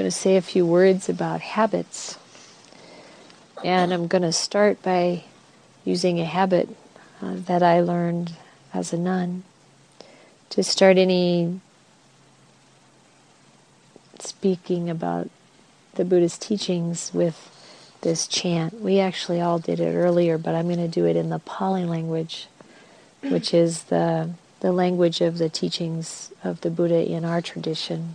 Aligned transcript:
going 0.00 0.10
to 0.10 0.16
say 0.16 0.38
a 0.38 0.40
few 0.40 0.64
words 0.64 1.10
about 1.10 1.42
habits. 1.42 2.16
And 3.62 3.92
I'm 3.92 4.06
going 4.06 4.22
to 4.22 4.32
start 4.32 4.82
by 4.82 5.24
using 5.84 6.18
a 6.18 6.24
habit 6.24 6.70
uh, 7.20 7.34
that 7.34 7.62
I 7.62 7.80
learned 7.80 8.32
as 8.72 8.94
a 8.94 8.96
nun. 8.96 9.42
To 10.50 10.62
start 10.62 10.96
any 10.96 11.60
speaking 14.18 14.88
about 14.88 15.28
the 15.96 16.06
Buddhist 16.06 16.40
teachings 16.40 17.12
with 17.12 17.50
this 18.00 18.26
chant. 18.26 18.80
We 18.80 19.00
actually 19.00 19.42
all 19.42 19.58
did 19.58 19.80
it 19.80 19.94
earlier, 19.94 20.38
but 20.38 20.54
I'm 20.54 20.68
going 20.68 20.78
to 20.78 20.88
do 20.88 21.04
it 21.04 21.14
in 21.14 21.28
the 21.28 21.40
Pali 21.40 21.84
language, 21.84 22.48
which 23.20 23.52
is 23.52 23.82
the 23.84 24.30
the 24.60 24.72
language 24.72 25.20
of 25.20 25.36
the 25.36 25.50
teachings 25.50 26.30
of 26.42 26.62
the 26.62 26.70
Buddha 26.70 27.06
in 27.06 27.24
our 27.26 27.42
tradition. 27.42 28.14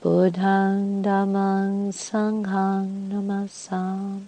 Buddhang 0.00 1.02
Dhammang 1.02 1.90
Sanghang 1.90 3.10
Namasam. 3.10 4.26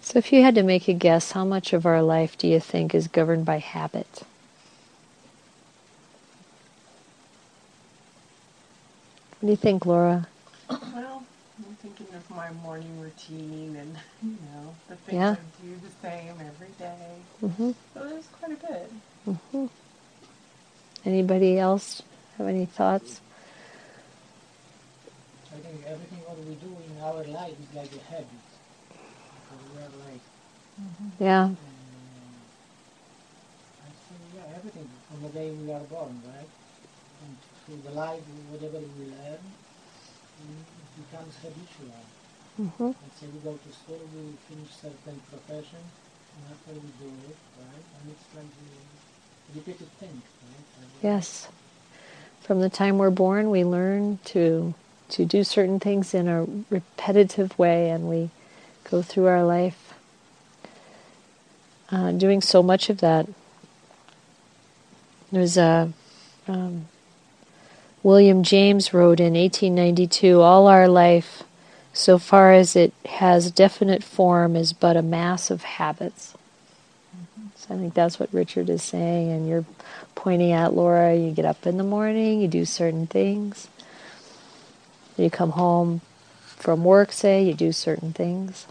So, 0.00 0.18
if 0.18 0.32
you 0.32 0.42
had 0.42 0.54
to 0.54 0.62
make 0.62 0.86
a 0.86 0.94
guess, 0.94 1.32
how 1.32 1.44
much 1.44 1.72
of 1.72 1.84
our 1.84 2.02
life 2.02 2.38
do 2.38 2.46
you 2.46 2.60
think 2.60 2.94
is 2.94 3.08
governed 3.08 3.44
by 3.44 3.58
habit? 3.58 4.22
What 9.40 9.46
do 9.46 9.48
you 9.48 9.56
think, 9.56 9.84
Laura? 9.84 10.28
Well, 10.70 11.24
I'm 11.58 11.74
thinking 11.76 12.06
of 12.14 12.27
my 12.38 12.50
morning 12.62 13.00
routine 13.00 13.74
and, 13.74 13.96
you 14.22 14.38
know, 14.54 14.66
the 14.88 14.94
things 14.94 15.18
Yeah. 15.18 15.34
I 15.34 15.62
do 15.66 15.70
the 15.86 15.92
same 16.08 16.34
every 16.50 16.72
day. 16.78 17.12
Mm-hmm. 17.42 17.70
So 17.94 18.08
there's 18.08 18.28
quite 18.38 18.52
a 18.52 18.66
bit. 18.66 18.92
Mm-hmm. 19.28 19.66
Anybody 21.04 21.58
else 21.58 22.02
have 22.36 22.46
any 22.46 22.66
thoughts? 22.66 23.20
I 25.52 25.58
think 25.64 25.82
everything 25.84 26.20
what 26.28 26.38
we 26.46 26.54
do 26.66 26.70
in 26.88 26.94
our 27.02 27.24
life 27.38 27.56
is 27.64 27.70
like 27.74 27.90
a 27.90 28.04
habit. 28.12 28.44
Because 29.42 29.62
we 29.74 29.78
are 29.82 29.94
like, 30.06 30.22
Yeah. 31.18 31.44
um, 31.44 31.56
I 33.82 33.90
think, 34.06 34.20
yeah, 34.36 34.56
everything 34.58 34.88
from 35.10 35.22
the 35.26 35.30
day 35.30 35.50
we 35.50 35.72
are 35.72 35.86
born, 35.90 36.22
right? 36.30 36.52
And 37.24 37.34
through 37.66 37.82
the 37.90 37.94
life, 37.98 38.22
whatever 38.52 38.78
we 38.78 39.04
learn, 39.10 39.42
it 39.42 40.66
becomes 41.02 41.34
habitual. 41.42 41.98
Mm-hmm. 42.60 42.84
Let's 42.86 43.20
say 43.20 43.26
we 43.32 43.38
go 43.40 43.52
to 43.56 43.72
school, 43.72 44.00
we 44.14 44.32
finish 44.48 44.70
certain 44.74 45.20
profession, 45.30 45.78
and 45.78 46.52
after 46.52 46.72
we 46.72 46.90
do 46.98 47.12
it, 47.28 47.36
right? 47.60 47.84
And 48.02 48.10
it's 48.10 48.34
like 48.34 48.44
a 48.44 49.58
repeated 49.58 49.92
thing, 50.00 50.22
right? 50.42 50.88
Yes. 51.02 51.48
From 52.40 52.60
the 52.60 52.68
time 52.68 52.98
we're 52.98 53.10
born, 53.10 53.50
we 53.50 53.64
learn 53.64 54.18
to 54.26 54.74
to 55.10 55.24
do 55.24 55.42
certain 55.42 55.80
things 55.80 56.12
in 56.12 56.28
a 56.28 56.46
repetitive 56.68 57.58
way, 57.58 57.90
and 57.90 58.08
we 58.08 58.30
go 58.90 59.02
through 59.02 59.26
our 59.26 59.44
life 59.44 59.94
uh, 61.90 62.12
doing 62.12 62.40
so 62.40 62.62
much 62.62 62.90
of 62.90 62.98
that. 62.98 63.28
There's 65.30 65.56
a 65.56 65.92
um, 66.46 66.88
William 68.02 68.42
James 68.42 68.92
wrote 68.92 69.20
in 69.20 69.34
1892, 69.34 70.40
"All 70.40 70.66
our 70.66 70.88
life, 70.88 71.44
so 71.98 72.16
far 72.16 72.52
as 72.52 72.76
it 72.76 72.92
has 73.06 73.50
definite 73.50 74.04
form, 74.04 74.54
is 74.54 74.72
but 74.72 74.96
a 74.96 75.02
mass 75.02 75.50
of 75.50 75.64
habits." 75.64 76.34
So 77.56 77.74
I 77.74 77.78
think 77.78 77.94
that's 77.94 78.20
what 78.20 78.32
Richard 78.32 78.70
is 78.70 78.84
saying, 78.84 79.32
and 79.32 79.48
you're 79.48 79.64
pointing 80.14 80.52
out, 80.52 80.74
Laura. 80.74 81.16
You 81.16 81.32
get 81.32 81.44
up 81.44 81.66
in 81.66 81.76
the 81.76 81.82
morning, 81.82 82.40
you 82.40 82.46
do 82.46 82.64
certain 82.64 83.08
things. 83.08 83.66
You 85.16 85.28
come 85.28 85.50
home 85.50 86.00
from 86.44 86.84
work, 86.84 87.10
say, 87.10 87.42
you 87.42 87.54
do 87.54 87.72
certain 87.72 88.12
things. 88.12 88.66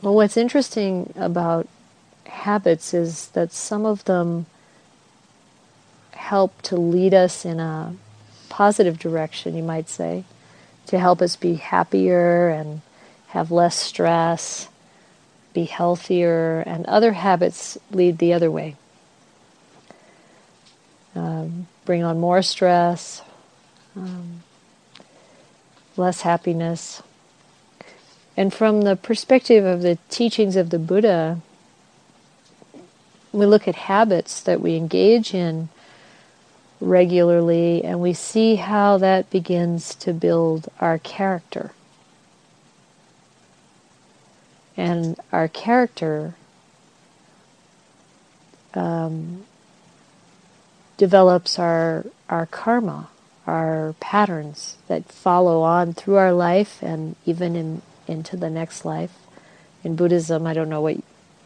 Well, 0.00 0.14
what's 0.14 0.36
interesting 0.36 1.12
about 1.16 1.66
habits 2.26 2.94
is 2.94 3.28
that 3.28 3.52
some 3.52 3.84
of 3.84 4.04
them 4.04 4.46
help 6.12 6.62
to 6.62 6.76
lead 6.76 7.12
us 7.12 7.44
in 7.44 7.58
a 7.58 7.96
positive 8.48 8.98
direction, 8.98 9.56
you 9.56 9.62
might 9.62 9.88
say, 9.88 10.24
to 10.86 10.98
help 10.98 11.20
us 11.20 11.36
be 11.36 11.54
happier 11.54 12.48
and 12.48 12.80
have 13.28 13.50
less 13.50 13.76
stress, 13.76 14.68
be 15.52 15.64
healthier, 15.64 16.60
and 16.60 16.86
other 16.86 17.12
habits 17.12 17.76
lead 17.90 18.18
the 18.18 18.32
other 18.32 18.50
way. 18.50 18.76
Um, 21.14 21.66
bring 21.84 22.02
on 22.02 22.20
more 22.20 22.42
stress, 22.42 23.22
um, 23.96 24.42
less 25.96 26.22
happiness. 26.22 27.02
And 28.36 28.54
from 28.54 28.82
the 28.82 28.94
perspective 28.94 29.64
of 29.64 29.82
the 29.82 29.98
teachings 30.10 30.54
of 30.54 30.70
the 30.70 30.78
Buddha, 30.78 31.40
we 33.32 33.46
look 33.46 33.66
at 33.66 33.74
habits 33.74 34.40
that 34.40 34.60
we 34.60 34.76
engage 34.76 35.34
in 35.34 35.68
regularly 36.80 37.82
and 37.84 38.00
we 38.00 38.12
see 38.12 38.56
how 38.56 38.98
that 38.98 39.30
begins 39.30 39.94
to 39.96 40.12
build 40.12 40.68
our 40.80 40.98
character. 40.98 41.72
And 44.76 45.18
our 45.32 45.48
character 45.48 46.34
um, 48.74 49.44
develops 50.96 51.58
our, 51.58 52.06
our 52.28 52.46
karma, 52.46 53.08
our 53.46 53.94
patterns 53.98 54.76
that 54.86 55.06
follow 55.06 55.62
on 55.62 55.94
through 55.94 56.16
our 56.16 56.32
life 56.32 56.82
and 56.82 57.16
even 57.26 57.56
in, 57.56 57.82
into 58.06 58.36
the 58.36 58.50
next 58.50 58.84
life. 58.84 59.12
In 59.82 59.96
Buddhism, 59.96 60.46
I 60.46 60.54
don't 60.54 60.68
know 60.68 60.80
what 60.80 60.98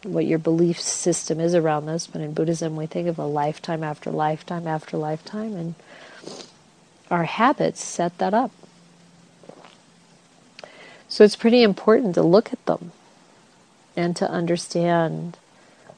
what 0.03 0.25
your 0.25 0.39
belief 0.39 0.79
system 0.79 1.39
is 1.39 1.55
around 1.55 1.85
this, 1.85 2.07
but 2.07 2.21
in 2.21 2.33
Buddhism, 2.33 2.75
we 2.75 2.85
think 2.85 3.07
of 3.07 3.17
a 3.17 3.25
lifetime 3.25 3.83
after 3.83 4.11
lifetime 4.11 4.67
after 4.67 4.97
lifetime, 4.97 5.55
and 5.55 5.75
our 7.09 7.23
habits 7.23 7.83
set 7.83 8.17
that 8.17 8.33
up. 8.33 8.51
So 11.07 11.23
it's 11.23 11.35
pretty 11.35 11.63
important 11.63 12.15
to 12.15 12.23
look 12.23 12.51
at 12.51 12.65
them 12.65 12.91
and 13.95 14.15
to 14.15 14.29
understand 14.29 15.37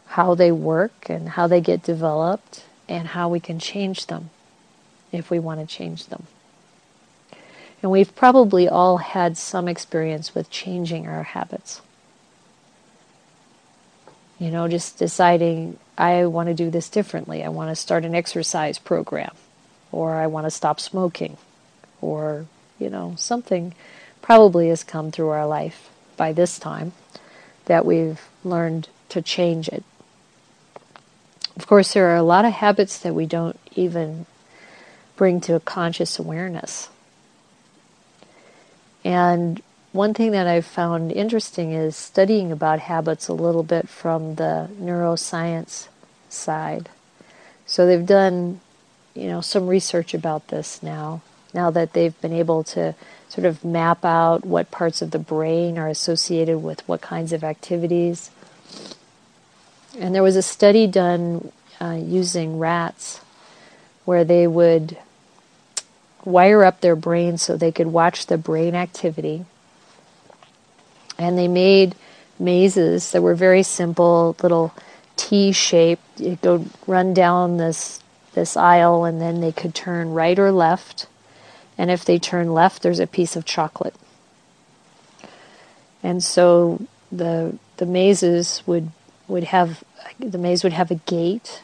how 0.07 0.35
they 0.35 0.51
work 0.51 1.09
and 1.09 1.29
how 1.29 1.47
they 1.47 1.61
get 1.61 1.83
developed 1.83 2.63
and 2.87 3.09
how 3.09 3.29
we 3.29 3.39
can 3.39 3.59
change 3.59 4.07
them 4.07 4.29
if 5.11 5.29
we 5.29 5.39
want 5.39 5.61
to 5.61 5.65
change 5.65 6.07
them. 6.07 6.27
And 7.81 7.91
we've 7.91 8.15
probably 8.15 8.67
all 8.67 8.97
had 8.97 9.37
some 9.37 9.67
experience 9.67 10.35
with 10.35 10.49
changing 10.49 11.07
our 11.07 11.23
habits. 11.23 11.81
You 14.37 14.51
know, 14.51 14.67
just 14.67 14.97
deciding, 14.97 15.79
I 15.97 16.25
want 16.25 16.49
to 16.49 16.53
do 16.53 16.69
this 16.69 16.89
differently. 16.89 17.43
I 17.43 17.49
want 17.49 17.69
to 17.71 17.75
start 17.75 18.03
an 18.03 18.13
exercise 18.13 18.77
program, 18.77 19.33
or 19.91 20.15
I 20.15 20.27
want 20.27 20.45
to 20.45 20.51
stop 20.51 20.79
smoking, 20.79 21.37
or, 22.01 22.45
you 22.77 22.89
know, 22.89 23.15
something 23.17 23.73
probably 24.21 24.67
has 24.69 24.83
come 24.83 25.11
through 25.11 25.29
our 25.29 25.47
life 25.47 25.89
by 26.17 26.33
this 26.33 26.59
time 26.59 26.91
that 27.65 27.85
we've 27.85 28.21
learned 28.43 28.89
to 29.09 29.21
change 29.21 29.69
it. 29.69 29.83
Of 31.55 31.67
course, 31.67 31.93
there 31.93 32.09
are 32.09 32.17
a 32.17 32.23
lot 32.23 32.43
of 32.43 32.51
habits 32.51 32.99
that 32.99 33.15
we 33.15 33.25
don't 33.25 33.57
even 33.75 34.25
bring 35.15 35.39
to 35.41 35.55
a 35.55 35.59
conscious 35.61 36.19
awareness. 36.19 36.89
And 39.05 39.61
one 39.95 40.13
thing 40.13 40.31
that 40.31 40.45
I've 40.45 40.65
found 40.65 41.13
interesting 41.13 41.71
is 41.71 41.95
studying 41.95 42.51
about 42.51 42.79
habits 42.79 43.29
a 43.29 43.33
little 43.33 43.63
bit 43.63 43.87
from 43.87 44.35
the 44.35 44.69
neuroscience 44.77 45.87
side. 46.27 46.89
So 47.65 47.85
they've 47.85 48.05
done, 48.05 48.59
you 49.13 49.27
know, 49.27 49.39
some 49.39 49.67
research 49.67 50.13
about 50.13 50.49
this 50.49 50.83
now. 50.83 51.21
Now 51.53 51.71
that 51.71 51.93
they've 51.93 52.19
been 52.19 52.33
able 52.33 52.65
to 52.65 52.93
sort 53.29 53.45
of 53.45 53.63
map 53.63 54.03
out 54.03 54.45
what 54.45 54.69
parts 54.69 55.01
of 55.01 55.11
the 55.11 55.19
brain 55.19 55.77
are 55.77 55.87
associated 55.87 56.59
with 56.59 56.85
what 56.89 56.99
kinds 56.99 57.31
of 57.31 57.45
activities. 57.45 58.29
And 59.97 60.13
there 60.13 60.23
was 60.23 60.35
a 60.35 60.41
study 60.41 60.87
done 60.87 61.53
uh, 61.79 61.97
using 62.03 62.59
rats 62.59 63.21
where 64.03 64.25
they 64.25 64.45
would 64.45 64.97
wire 66.25 66.65
up 66.65 66.81
their 66.81 66.97
brain 66.97 67.37
so 67.37 67.55
they 67.55 67.71
could 67.71 67.87
watch 67.87 68.25
the 68.25 68.37
brain 68.37 68.75
activity. 68.75 69.45
And 71.17 71.37
they 71.37 71.47
made 71.47 71.95
mazes 72.39 73.11
that 73.11 73.21
were 73.21 73.35
very 73.35 73.63
simple, 73.63 74.35
little 74.41 74.73
T 75.15 75.51
shaped. 75.51 76.19
You 76.19 76.37
go 76.41 76.65
run 76.87 77.13
down 77.13 77.57
this 77.57 78.01
this 78.33 78.57
aisle 78.57 79.05
and 79.05 79.21
then 79.21 79.39
they 79.39 79.53
could 79.53 79.73
turn 79.73 80.13
right 80.13 80.37
or 80.37 80.51
left. 80.51 81.07
And 81.77 81.89
if 81.89 82.03
they 82.03 82.19
turn 82.19 82.53
left, 82.53 82.81
there's 82.81 82.99
a 82.99 83.07
piece 83.07 83.35
of 83.35 83.45
chocolate. 83.45 83.95
And 86.03 86.23
so 86.23 86.85
the 87.11 87.57
the 87.77 87.85
mazes 87.85 88.63
would 88.65 88.91
would 89.27 89.45
have 89.45 89.83
the 90.19 90.37
maze 90.37 90.63
would 90.63 90.73
have 90.73 90.91
a 90.91 90.95
gate 90.95 91.61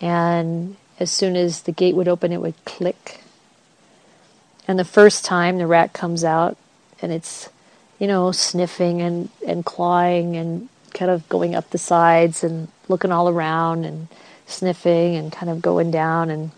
and 0.00 0.76
as 0.98 1.10
soon 1.10 1.36
as 1.36 1.62
the 1.62 1.72
gate 1.72 1.94
would 1.94 2.08
open 2.08 2.32
it 2.32 2.40
would 2.40 2.64
click 2.64 3.22
and 4.68 4.78
the 4.78 4.84
first 4.84 5.24
time 5.24 5.58
the 5.58 5.66
rat 5.66 5.92
comes 5.92 6.24
out 6.24 6.56
and 7.00 7.12
it's 7.12 7.48
you 8.00 8.08
know 8.08 8.32
sniffing 8.32 9.02
and 9.02 9.30
and 9.46 9.64
clawing 9.64 10.36
and 10.36 10.68
kind 10.94 11.12
of 11.12 11.28
going 11.28 11.54
up 11.54 11.70
the 11.70 11.78
sides 11.78 12.42
and 12.42 12.68
looking 12.88 13.12
all 13.12 13.28
around 13.28 13.84
and 13.84 14.08
sniffing 14.46 15.14
and 15.16 15.32
kind 15.32 15.50
of 15.50 15.62
going 15.62 15.92
down 15.92 16.30
and 16.30 16.50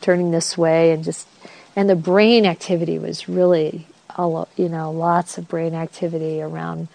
turning 0.00 0.32
this 0.32 0.58
way 0.58 0.90
and 0.90 1.04
just 1.04 1.28
and 1.76 1.88
the 1.88 1.96
brain 1.96 2.44
activity 2.44 2.98
was 2.98 3.28
really 3.28 3.86
all 4.16 4.48
you 4.56 4.68
know 4.68 4.90
lots 4.90 5.38
of 5.38 5.46
brain 5.46 5.74
activity 5.74 6.42
around 6.42 6.88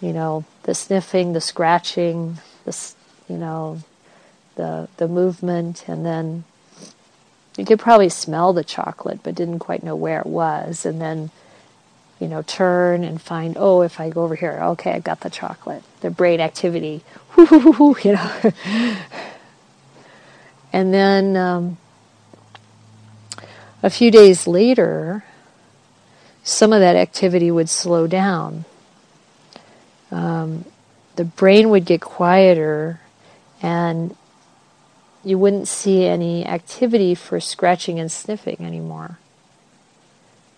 you 0.00 0.14
know 0.14 0.44
the 0.62 0.74
sniffing 0.74 1.34
the 1.34 1.42
scratching 1.42 2.38
the 2.64 2.94
you 3.28 3.36
know 3.36 3.82
the 4.58 4.88
the 4.98 5.08
movement. 5.08 5.88
And 5.88 6.04
then 6.04 6.44
you 7.56 7.64
could 7.64 7.78
probably 7.78 8.10
smell 8.10 8.52
the 8.52 8.64
chocolate 8.64 9.20
but 9.22 9.34
didn't 9.34 9.60
quite 9.60 9.82
know 9.82 9.96
where 9.96 10.20
it 10.20 10.26
was. 10.26 10.84
And 10.84 11.00
then 11.00 11.30
you 12.20 12.28
know 12.28 12.42
turn 12.42 13.04
and 13.04 13.20
find 13.20 13.56
oh 13.58 13.82
if 13.82 14.00
i 14.00 14.10
go 14.10 14.24
over 14.24 14.34
here 14.34 14.58
okay 14.62 14.92
i 14.92 14.98
got 14.98 15.20
the 15.20 15.30
chocolate 15.30 15.82
the 16.00 16.10
brain 16.10 16.40
activity 16.40 17.02
you 17.38 17.94
know 18.04 18.52
and 20.72 20.92
then 20.92 21.36
um, 21.36 21.76
a 23.82 23.90
few 23.90 24.10
days 24.10 24.46
later 24.46 25.24
some 26.48 26.72
of 26.72 26.80
that 26.80 26.96
activity 26.96 27.50
would 27.50 27.68
slow 27.68 28.06
down. 28.06 28.64
Um, 30.10 30.64
the 31.16 31.24
brain 31.24 31.68
would 31.68 31.84
get 31.84 32.00
quieter, 32.00 33.00
and 33.60 34.16
you 35.22 35.36
wouldn't 35.36 35.68
see 35.68 36.06
any 36.06 36.46
activity 36.46 37.14
for 37.14 37.38
scratching 37.38 38.00
and 38.00 38.10
sniffing 38.10 38.56
anymore. 38.60 39.18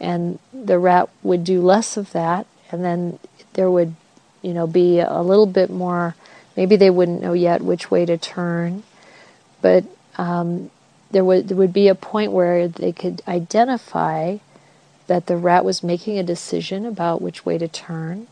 And 0.01 0.39
the 0.53 0.79
rat 0.79 1.11
would 1.23 1.45
do 1.45 1.61
less 1.61 1.97
of 1.97 2.13
that, 2.13 2.47
and 2.71 2.85
then 2.85 3.19
there 3.53 3.71
would, 3.71 3.95
you 4.43 4.55
know, 4.55 4.67
be 4.67 5.01
a 5.01 5.21
little 5.21 5.47
bit 5.47 5.71
more. 5.71 6.15
Maybe 6.57 6.77
they 6.77 6.91
wouldn't 6.91 7.23
know 7.23 7.35
yet 7.35 7.61
which 7.61 7.91
way 7.91 8.07
to 8.07 8.17
turn, 8.17 8.83
but 9.61 9.85
um, 10.17 10.71
there 11.11 11.25
would 11.25 11.49
there 11.49 11.57
would 11.57 11.73
be 11.73 11.89
a 11.89 11.95
point 11.95 12.33
where 12.33 12.67
they 12.69 12.93
could 12.93 13.23
identify 13.29 14.39
that 15.07 15.27
the 15.27 15.37
rat 15.37 15.65
was 15.65 15.83
making 15.83 16.19
a 16.19 16.23
decision 16.23 16.87
about 16.87 17.21
which 17.21 17.45
way 17.45 17.59
to 17.59 17.69
turn, 17.69 18.27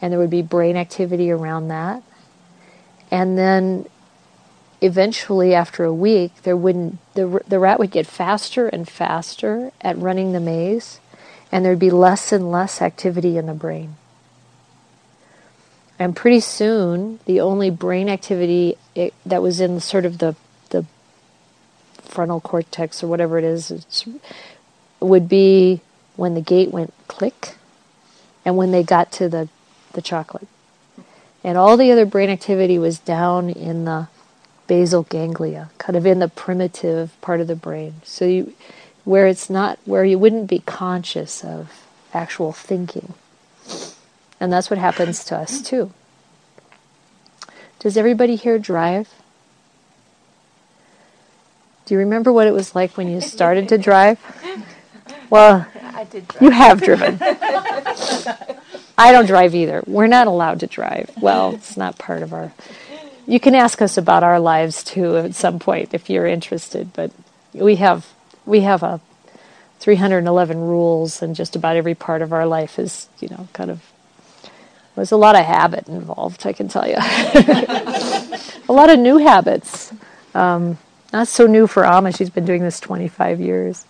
and 0.00 0.12
there 0.12 0.20
would 0.20 0.30
be 0.30 0.42
brain 0.42 0.76
activity 0.76 1.30
around 1.30 1.68
that. 1.68 2.02
And 3.10 3.36
then 3.36 3.86
eventually, 4.86 5.54
after 5.54 5.84
a 5.84 5.92
week, 5.92 6.42
there 6.44 6.56
wouldn't 6.56 6.98
the, 7.14 7.42
the 7.46 7.58
rat 7.58 7.78
would 7.78 7.90
get 7.90 8.06
faster 8.06 8.68
and 8.68 8.88
faster 8.88 9.72
at 9.80 9.98
running 9.98 10.32
the 10.32 10.40
maze, 10.40 11.00
and 11.52 11.64
there'd 11.64 11.78
be 11.78 11.90
less 11.90 12.32
and 12.32 12.50
less 12.50 12.80
activity 12.80 13.36
in 13.36 13.46
the 13.46 13.54
brain. 13.54 13.96
And 15.98 16.16
pretty 16.16 16.40
soon, 16.40 17.20
the 17.26 17.40
only 17.40 17.70
brain 17.70 18.08
activity 18.08 18.76
it, 18.94 19.14
that 19.24 19.42
was 19.42 19.60
in 19.60 19.80
sort 19.80 20.04
of 20.04 20.18
the 20.18 20.36
the 20.70 20.84
frontal 22.02 22.40
cortex 22.40 23.02
or 23.02 23.06
whatever 23.06 23.38
it 23.38 23.44
is 23.44 24.04
would 25.00 25.28
be 25.28 25.80
when 26.16 26.34
the 26.34 26.40
gate 26.40 26.70
went 26.70 26.92
click 27.08 27.56
and 28.44 28.56
when 28.56 28.70
they 28.70 28.82
got 28.82 29.12
to 29.12 29.28
the, 29.28 29.48
the 29.92 30.02
chocolate. 30.02 30.48
And 31.44 31.58
all 31.58 31.76
the 31.76 31.92
other 31.92 32.06
brain 32.06 32.30
activity 32.30 32.78
was 32.78 32.98
down 32.98 33.50
in 33.50 33.84
the 33.84 34.08
basal 34.66 35.04
ganglia, 35.04 35.70
kind 35.78 35.96
of 35.96 36.06
in 36.06 36.18
the 36.18 36.28
primitive 36.28 37.18
part 37.20 37.40
of 37.40 37.46
the 37.46 37.56
brain. 37.56 37.94
So 38.04 38.24
you, 38.24 38.54
where 39.04 39.26
it's 39.26 39.48
not, 39.48 39.78
where 39.84 40.04
you 40.04 40.18
wouldn't 40.18 40.48
be 40.48 40.60
conscious 40.60 41.44
of 41.44 41.86
actual 42.12 42.52
thinking. 42.52 43.14
And 44.40 44.52
that's 44.52 44.68
what 44.70 44.78
happens 44.78 45.24
to 45.24 45.36
us 45.36 45.60
too. 45.62 45.92
Does 47.78 47.96
everybody 47.96 48.36
here 48.36 48.58
drive? 48.58 49.08
Do 51.84 51.94
you 51.94 52.00
remember 52.00 52.32
what 52.32 52.48
it 52.48 52.52
was 52.52 52.74
like 52.74 52.96
when 52.96 53.08
you 53.08 53.20
started 53.20 53.68
to 53.68 53.78
drive? 53.78 54.18
Well, 55.30 55.66
you 56.40 56.50
have 56.50 56.82
driven. 56.82 57.18
I 58.98 59.12
don't 59.12 59.26
drive 59.26 59.54
either. 59.54 59.82
We're 59.86 60.06
not 60.06 60.26
allowed 60.26 60.60
to 60.60 60.66
drive. 60.66 61.10
Well, 61.20 61.54
it's 61.54 61.76
not 61.76 61.98
part 61.98 62.22
of 62.22 62.32
our. 62.32 62.52
You 63.26 63.40
can 63.40 63.54
ask 63.54 63.82
us 63.82 63.96
about 63.96 64.22
our 64.22 64.38
lives 64.38 64.84
too 64.84 65.16
at 65.16 65.34
some 65.34 65.58
point 65.58 65.92
if 65.92 66.08
you're 66.08 66.26
interested. 66.26 66.92
But 66.92 67.10
we 67.52 67.76
have 67.76 68.06
we 68.44 68.60
have 68.60 68.82
a 68.82 69.00
311 69.80 70.58
rules, 70.58 71.22
and 71.22 71.34
just 71.34 71.56
about 71.56 71.76
every 71.76 71.94
part 71.94 72.22
of 72.22 72.32
our 72.32 72.46
life 72.46 72.78
is 72.78 73.08
you 73.20 73.28
know 73.28 73.48
kind 73.52 73.70
of. 73.70 73.82
There's 74.94 75.12
a 75.12 75.16
lot 75.18 75.36
of 75.36 75.44
habit 75.44 75.88
involved. 75.88 76.46
I 76.46 76.54
can 76.54 76.68
tell 76.68 76.88
you, 76.88 76.94
a 76.98 78.40
lot 78.72 78.88
of 78.88 78.98
new 78.98 79.18
habits. 79.18 79.92
Um, 80.34 80.78
not 81.12 81.28
so 81.28 81.46
new 81.46 81.66
for 81.66 81.84
Amma. 81.84 82.12
She's 82.12 82.30
been 82.30 82.46
doing 82.46 82.62
this 82.62 82.80
25 82.80 83.38
years 83.38 83.84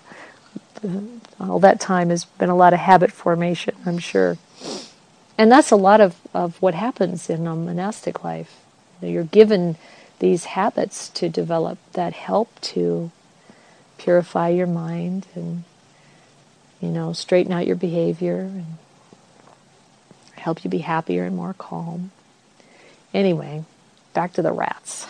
all 1.40 1.58
that 1.60 1.80
time 1.80 2.10
has 2.10 2.24
been 2.24 2.48
a 2.48 2.56
lot 2.56 2.72
of 2.72 2.80
habit 2.80 3.12
formation, 3.12 3.74
I'm 3.84 3.98
sure. 3.98 4.38
And 5.38 5.50
that's 5.52 5.70
a 5.70 5.76
lot 5.76 6.00
of, 6.00 6.16
of 6.32 6.60
what 6.62 6.74
happens 6.74 7.28
in 7.28 7.46
a 7.46 7.54
monastic 7.54 8.24
life. 8.24 8.62
You're 9.08 9.24
given 9.24 9.76
these 10.18 10.44
habits 10.44 11.08
to 11.10 11.28
develop 11.28 11.78
that 11.92 12.12
help 12.12 12.60
to 12.60 13.10
purify 13.98 14.48
your 14.48 14.66
mind 14.66 15.26
and, 15.34 15.64
you 16.80 16.88
know, 16.88 17.12
straighten 17.12 17.52
out 17.52 17.66
your 17.66 17.76
behavior 17.76 18.38
and 18.38 18.66
help 20.36 20.64
you 20.64 20.70
be 20.70 20.78
happier 20.78 21.24
and 21.24 21.36
more 21.36 21.54
calm. 21.54 22.10
Anyway, 23.12 23.64
back 24.14 24.32
to 24.34 24.42
the 24.42 24.52
rats. 24.52 25.06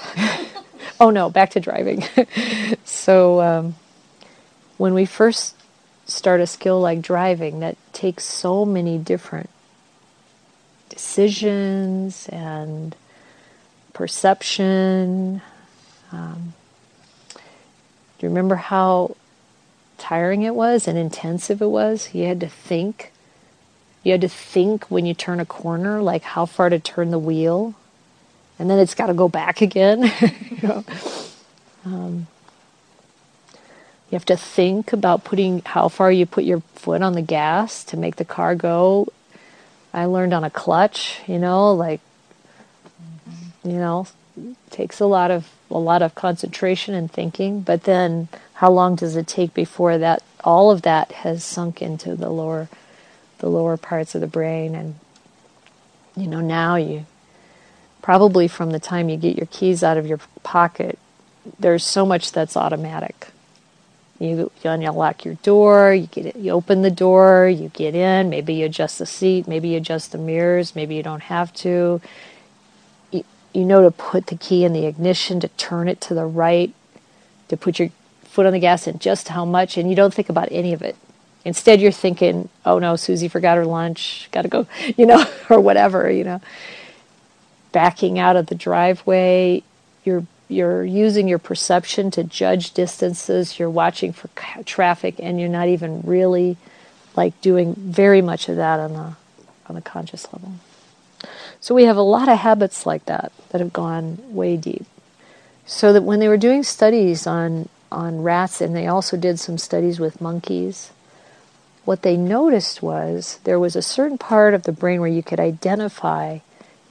oh 1.01 1.11
no, 1.11 1.31
back 1.31 1.51
to 1.51 1.61
driving. 1.61 2.05
so, 2.85 3.41
um, 3.41 3.75
when 4.77 4.95
we 4.95 5.05
first 5.05 5.55
start 6.07 6.41
a 6.41 6.47
skill 6.47 6.81
like 6.81 7.03
driving 7.03 7.61
that 7.61 7.77
takes 7.93 8.25
so 8.25 8.65
many 8.65 8.97
different 8.99 9.51
decisions 10.89 12.29
and 12.29 12.95
perception. 13.97 15.41
Um, 16.13 16.53
do 17.33 17.41
you 18.21 18.29
remember 18.29 18.57
how 18.57 19.17
tiring 19.97 20.43
it 20.43 20.55
was 20.55 20.87
and 20.87 20.99
intensive 20.99 21.63
it 21.63 21.71
was? 21.71 22.15
You 22.15 22.27
had 22.27 22.41
to 22.41 22.49
think. 22.49 23.11
You 24.03 24.13
had 24.13 24.21
to 24.21 24.29
think 24.29 24.85
when 24.91 25.07
you 25.07 25.15
turn 25.15 25.41
a 25.41 25.47
corner, 25.47 26.03
like 26.03 26.23
how 26.23 26.45
far 26.45 26.69
to 26.69 26.79
turn 26.79 27.11
the 27.11 27.19
wheel, 27.19 27.75
and 28.59 28.69
then 28.69 28.79
it's 28.79 28.95
got 28.95 29.07
to 29.07 29.15
go 29.15 29.31
back 29.31 29.63
again. 29.63 30.03
you 30.51 30.69
know? 30.69 30.85
um, 31.87 32.27
you 34.11 34.17
have 34.17 34.27
to 34.27 34.37
think 34.37 34.93
about 34.93 35.25
putting 35.25 35.63
how 35.65 35.89
far 35.89 36.13
you 36.13 36.27
put 36.27 36.45
your 36.45 36.61
foot 36.75 37.01
on 37.01 37.15
the 37.15 37.23
gas 37.23 37.83
to 37.85 37.97
make 37.97 38.17
the 38.17 38.27
car 38.27 38.55
go. 38.55 39.09
I 39.95 40.05
learned 40.05 40.35
on 40.35 40.45
a 40.45 40.51
clutch, 40.51 41.21
you 41.27 41.39
know, 41.39 41.73
like 41.73 42.03
you 43.67 43.79
know, 43.79 44.07
takes 44.71 45.01
a 45.01 45.07
lot 45.07 45.31
of 45.31 45.49
a 45.71 45.79
lot 45.79 46.03
of 46.03 46.15
concentration 46.15 46.95
and 46.95 47.11
thinking, 47.11 47.61
but 47.61 47.85
then 47.85 48.29
how 48.55 48.71
long 48.71 48.95
does 48.95 49.17
it 49.17 49.27
take 49.27 49.53
before 49.53 49.99
that 49.99 50.23
all 50.45 50.71
of 50.71 50.83
that 50.83 51.11
has 51.13 51.43
sunk 51.45 51.83
into 51.83 52.15
the 52.15 52.31
lower 52.31 52.69
the 53.39 53.49
lower 53.49 53.77
parts 53.77 54.15
of 54.15 54.21
the 54.21 54.27
brain 54.27 54.75
and 54.75 54.95
you 56.17 56.27
know, 56.27 56.41
now 56.41 56.77
you 56.77 57.05
probably 58.01 58.49
from 58.49 58.71
the 58.71 58.79
time 58.79 59.09
you 59.09 59.17
get 59.17 59.37
your 59.37 59.47
keys 59.47 59.83
out 59.83 59.97
of 59.97 60.07
your 60.07 60.21
pocket, 60.43 60.99
there's 61.59 61.85
so 61.85 62.07
much 62.07 62.33
that's 62.33 62.57
automatic 62.57 63.29
you, 64.19 64.51
you 64.63 64.71
unlock 64.71 65.25
your 65.25 65.35
door, 65.35 65.93
you 65.93 66.07
get 66.07 66.27
it, 66.27 66.37
you 66.37 66.53
open 66.53 66.83
the 66.83 66.91
door, 66.91 67.49
you 67.49 67.69
get 67.69 67.95
in, 67.95 68.31
maybe 68.31 68.55
you 68.55 68.67
adjust 68.67 68.99
the 68.99 69.07
seat, 69.07 69.47
maybe 69.47 69.69
you 69.71 69.77
adjust 69.77 70.13
the 70.13 70.19
mirrors, 70.19 70.75
maybe 70.75 70.95
you 70.95 71.03
don't 71.03 71.23
have 71.23 71.53
to. 71.55 72.01
You, 73.57 73.65
know 73.65 73.83
to 73.83 73.91
put 73.91 74.27
the 74.27 74.37
key 74.37 74.65
in 74.65 74.73
the 74.73 74.87
ignition, 74.87 75.41
to 75.41 75.49
turn 75.49 75.89
it 75.89 76.01
to 76.03 76.15
the 76.15 76.27
right, 76.27 76.75
to 77.49 77.57
put 77.57 77.79
your 77.79 77.91
foot 78.25 78.47
on 78.47 78.53
the 78.53 78.59
gas 78.59 78.87
and 78.87 79.01
just 79.01 79.29
how 79.29 79.45
much, 79.45 79.77
and 79.77 79.89
you 79.89 79.97
don't 79.97 80.13
think 80.13 80.29
about 80.29 80.49
any 80.51 80.73
of 80.73 80.83
it. 80.83 80.97
Instead, 81.45 81.81
you're 81.81 81.93
thinking, 81.93 82.49
oh 82.65 82.79
no, 82.79 82.97
Susie 82.97 83.29
forgot 83.29 83.57
her 83.57 83.65
lunch, 83.65 84.29
got 84.33 84.43
to 84.43 84.49
go, 84.49 84.67
you 84.97 85.07
know, 85.07 85.25
or 85.51 85.61
whatever, 85.61 86.11
you 86.11 86.25
know. 86.25 86.41
Backing 87.73 88.19
out 88.19 88.37
of 88.37 88.47
the 88.47 88.55
driveway, 88.55 89.63
you're 90.05 90.27
you're 90.49 90.85
using 90.85 91.27
your 91.27 91.39
perception 91.39 92.11
to 92.13 92.23
judge 92.23 92.73
distances, 92.73 93.59
you're 93.59 93.71
watching 93.71 94.13
for 94.13 94.29
traffic, 94.65 95.17
and 95.19 95.41
you're 95.41 95.49
not 95.49 95.69
even 95.69 96.03
really 96.03 96.57
like 97.17 97.41
doing 97.41 97.75
very 97.75 98.23
much 98.23 98.49
of 98.49 98.57
that 98.57 98.79
on 98.79 98.93
the 98.93 99.17
on 99.69 99.75
the 99.75 99.81
conscious 99.81 100.33
level. 100.33 100.53
So 101.61 101.75
we 101.75 101.85
have 101.85 101.97
a 101.97 102.03
lot 102.03 102.29
of 102.29 102.39
habits 102.39 102.87
like 102.87 103.05
that 103.07 103.33
that 103.51 103.61
have 103.61 103.73
gone 103.73 104.19
way 104.29 104.57
deep. 104.57 104.87
So 105.67 105.93
that 105.93 106.03
when 106.03 106.21
they 106.21 106.29
were 106.29 106.37
doing 106.37 106.63
studies 106.63 107.27
on 107.27 107.69
on 107.91 108.23
rats 108.23 108.61
and 108.61 108.75
they 108.75 108.87
also 108.87 109.17
did 109.17 109.39
some 109.39 109.59
studies 109.59 110.01
with 110.01 110.21
monkeys, 110.21 110.91
what 111.85 112.03
they 112.03 112.17
noticed 112.17 112.83
was 112.83 113.39
there 113.45 113.61
was 113.61 113.77
a 113.77 113.83
certain 113.83 114.19
part 114.19 114.55
of 114.55 114.65
the 114.65 114.73
brain 114.73 115.01
where 115.01 115.09
you 115.09 115.23
could 115.23 115.39
identify, 115.39 116.39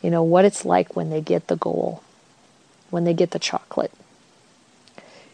you 0.01 0.10
know, 0.10 0.24
what 0.24 0.46
it's 0.46 0.65
like 0.65 0.96
when 0.96 1.10
they 1.10 1.22
get 1.22 1.48
the 1.48 1.58
goal, 1.58 2.01
when 2.89 3.04
they 3.04 3.13
get 3.13 3.32
the 3.32 3.39
chocolate. 3.39 3.92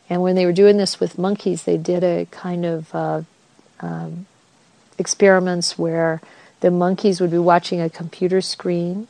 And 0.09 0.21
when 0.21 0.35
they 0.35 0.45
were 0.45 0.51
doing 0.51 0.77
this 0.77 0.99
with 0.99 1.17
monkeys, 1.17 1.63
they 1.63 1.77
did 1.77 2.03
a 2.03 2.25
kind 2.31 2.65
of 2.65 2.93
uh, 2.93 3.21
um, 3.79 4.25
experiments 4.97 5.77
where 5.77 6.21
the 6.61 6.71
monkeys 6.71 7.19
would 7.19 7.31
be 7.31 7.37
watching 7.37 7.81
a 7.81 7.89
computer 7.89 8.41
screen, 8.41 9.07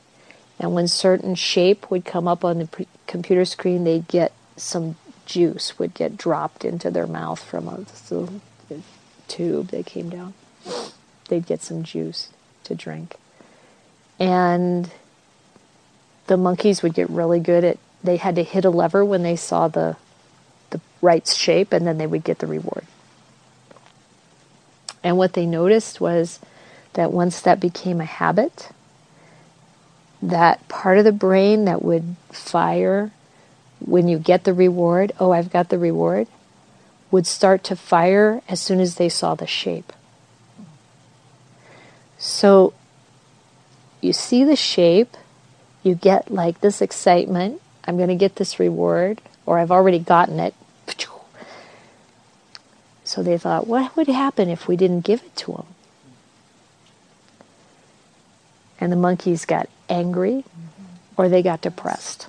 and 0.60 0.74
when 0.74 0.88
certain 0.88 1.36
shape 1.36 1.90
would 1.92 2.06
come 2.06 2.28
up 2.28 2.44
on 2.44 2.60
the 2.60 2.66
pre- 2.66 2.88
computer 3.08 3.46
screen, 3.46 3.84
they'd 3.84 4.08
get 4.08 4.32
some 4.58 4.96
juice 5.26 5.80
would 5.80 5.94
get 5.94 6.18
dropped 6.18 6.66
into 6.66 6.92
their 6.92 7.08
mouth 7.08 7.42
from 7.42 7.68
a 7.68 7.86
little 8.10 8.42
tube 9.28 9.70
that 9.70 9.86
came 9.86 10.10
down. 10.10 10.34
They'd 11.30 11.46
get 11.46 11.62
some 11.62 11.84
juice 11.84 12.30
to 12.66 12.76
drink. 12.76 13.16
And 14.20 14.92
the 16.28 16.38
monkeys 16.38 16.84
would 16.84 16.94
get 16.94 17.10
really 17.10 17.40
good 17.40 17.64
at 17.64 17.78
they 18.04 18.18
had 18.18 18.36
to 18.36 18.44
hit 18.44 18.66
a 18.66 18.70
lever 18.70 19.06
when 19.06 19.24
they 19.24 19.36
saw 19.36 19.68
the 19.68 19.96
the 20.72 20.82
right 21.02 21.28
shape 21.28 21.72
and 21.74 21.86
then 21.86 21.98
they 21.98 22.08
would 22.08 22.24
get 22.24 22.40
the 22.40 22.48
reward. 22.48 22.86
And 25.04 25.18
what 25.18 25.34
they 25.34 25.46
noticed 25.46 26.00
was 26.00 26.40
that 26.94 27.12
once 27.12 27.42
that 27.42 27.60
became 27.60 28.02
a 28.02 28.06
habit, 28.06 28.70
that 30.22 30.68
part 30.68 30.98
of 30.98 31.04
the 31.04 31.12
brain 31.12 31.66
that 31.66 31.84
would 31.84 32.16
fire 32.30 33.12
when 33.80 34.08
you 34.08 34.20
get 34.20 34.44
the 34.44 34.54
reward, 34.54 35.12
oh, 35.20 35.32
I've 35.32 35.52
got 35.52 35.70
the 35.70 35.80
reward, 35.80 36.28
would 37.10 37.26
start 37.26 37.64
to 37.66 37.76
fire 37.76 38.42
as 38.48 38.62
soon 38.62 38.80
as 38.80 38.96
they 38.96 39.10
saw 39.10 39.36
the 39.36 39.48
shape. 39.48 39.92
So 42.18 42.74
you 44.00 44.14
see 44.14 44.44
the 44.44 44.56
shape, 44.56 45.18
you 45.82 45.96
get 45.96 46.30
like 46.30 46.62
this 46.62 46.82
excitement, 46.82 47.62
I'm 47.86 47.98
going 47.98 48.10
to 48.10 48.16
get 48.16 48.36
this 48.36 48.60
reward, 48.60 49.22
or 49.46 49.58
I've 49.58 49.72
already 49.72 50.00
gotten 50.00 50.40
it. 50.40 50.54
So 53.04 53.22
they 53.22 53.38
thought, 53.38 53.68
what 53.68 53.98
would 53.98 54.08
happen 54.08 54.48
if 54.48 54.70
we 54.70 54.78
didn't 54.78 55.02
give 55.02 55.22
it 55.22 55.36
to 55.38 55.52
them? 55.52 55.66
And 58.82 58.92
the 58.92 58.98
monkeys 58.98 59.46
got 59.46 59.70
angry 59.88 60.44
or 61.16 61.30
they 61.30 61.42
got 61.42 61.62
depressed. 61.62 62.28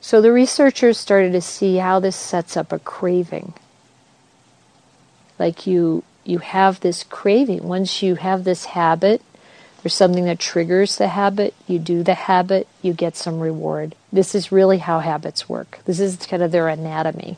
So 0.00 0.20
the 0.20 0.32
researchers 0.32 0.96
started 0.96 1.32
to 1.32 1.40
see 1.40 1.76
how 1.76 1.98
this 1.98 2.14
sets 2.14 2.56
up 2.56 2.72
a 2.72 2.78
craving. 2.78 3.54
Like 5.38 5.66
you 5.66 6.04
you 6.24 6.38
have 6.38 6.80
this 6.80 7.02
craving. 7.02 7.64
Once 7.64 8.02
you 8.02 8.14
have 8.14 8.44
this 8.44 8.66
habit, 8.66 9.22
there's 9.82 9.94
something 9.94 10.24
that 10.24 10.38
triggers 10.38 10.96
the 10.96 11.08
habit, 11.08 11.54
you 11.66 11.78
do 11.78 12.02
the 12.02 12.14
habit, 12.14 12.66
you 12.82 12.92
get 12.92 13.16
some 13.16 13.40
reward. 13.40 13.94
This 14.12 14.34
is 14.34 14.50
really 14.50 14.78
how 14.78 15.00
habits 15.00 15.48
work. 15.48 15.78
This 15.84 16.00
is 16.00 16.16
kind 16.16 16.42
of 16.42 16.50
their 16.50 16.68
anatomy. 16.68 17.36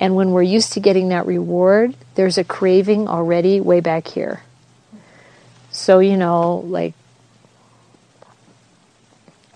And 0.00 0.16
when 0.16 0.30
we're 0.30 0.42
used 0.42 0.72
to 0.72 0.80
getting 0.80 1.10
that 1.10 1.26
reward, 1.26 1.94
there's 2.14 2.38
a 2.38 2.44
craving 2.44 3.06
already 3.06 3.60
way 3.60 3.80
back 3.80 4.08
here. 4.08 4.42
So, 5.70 5.98
you 5.98 6.16
know, 6.16 6.64
like 6.66 6.94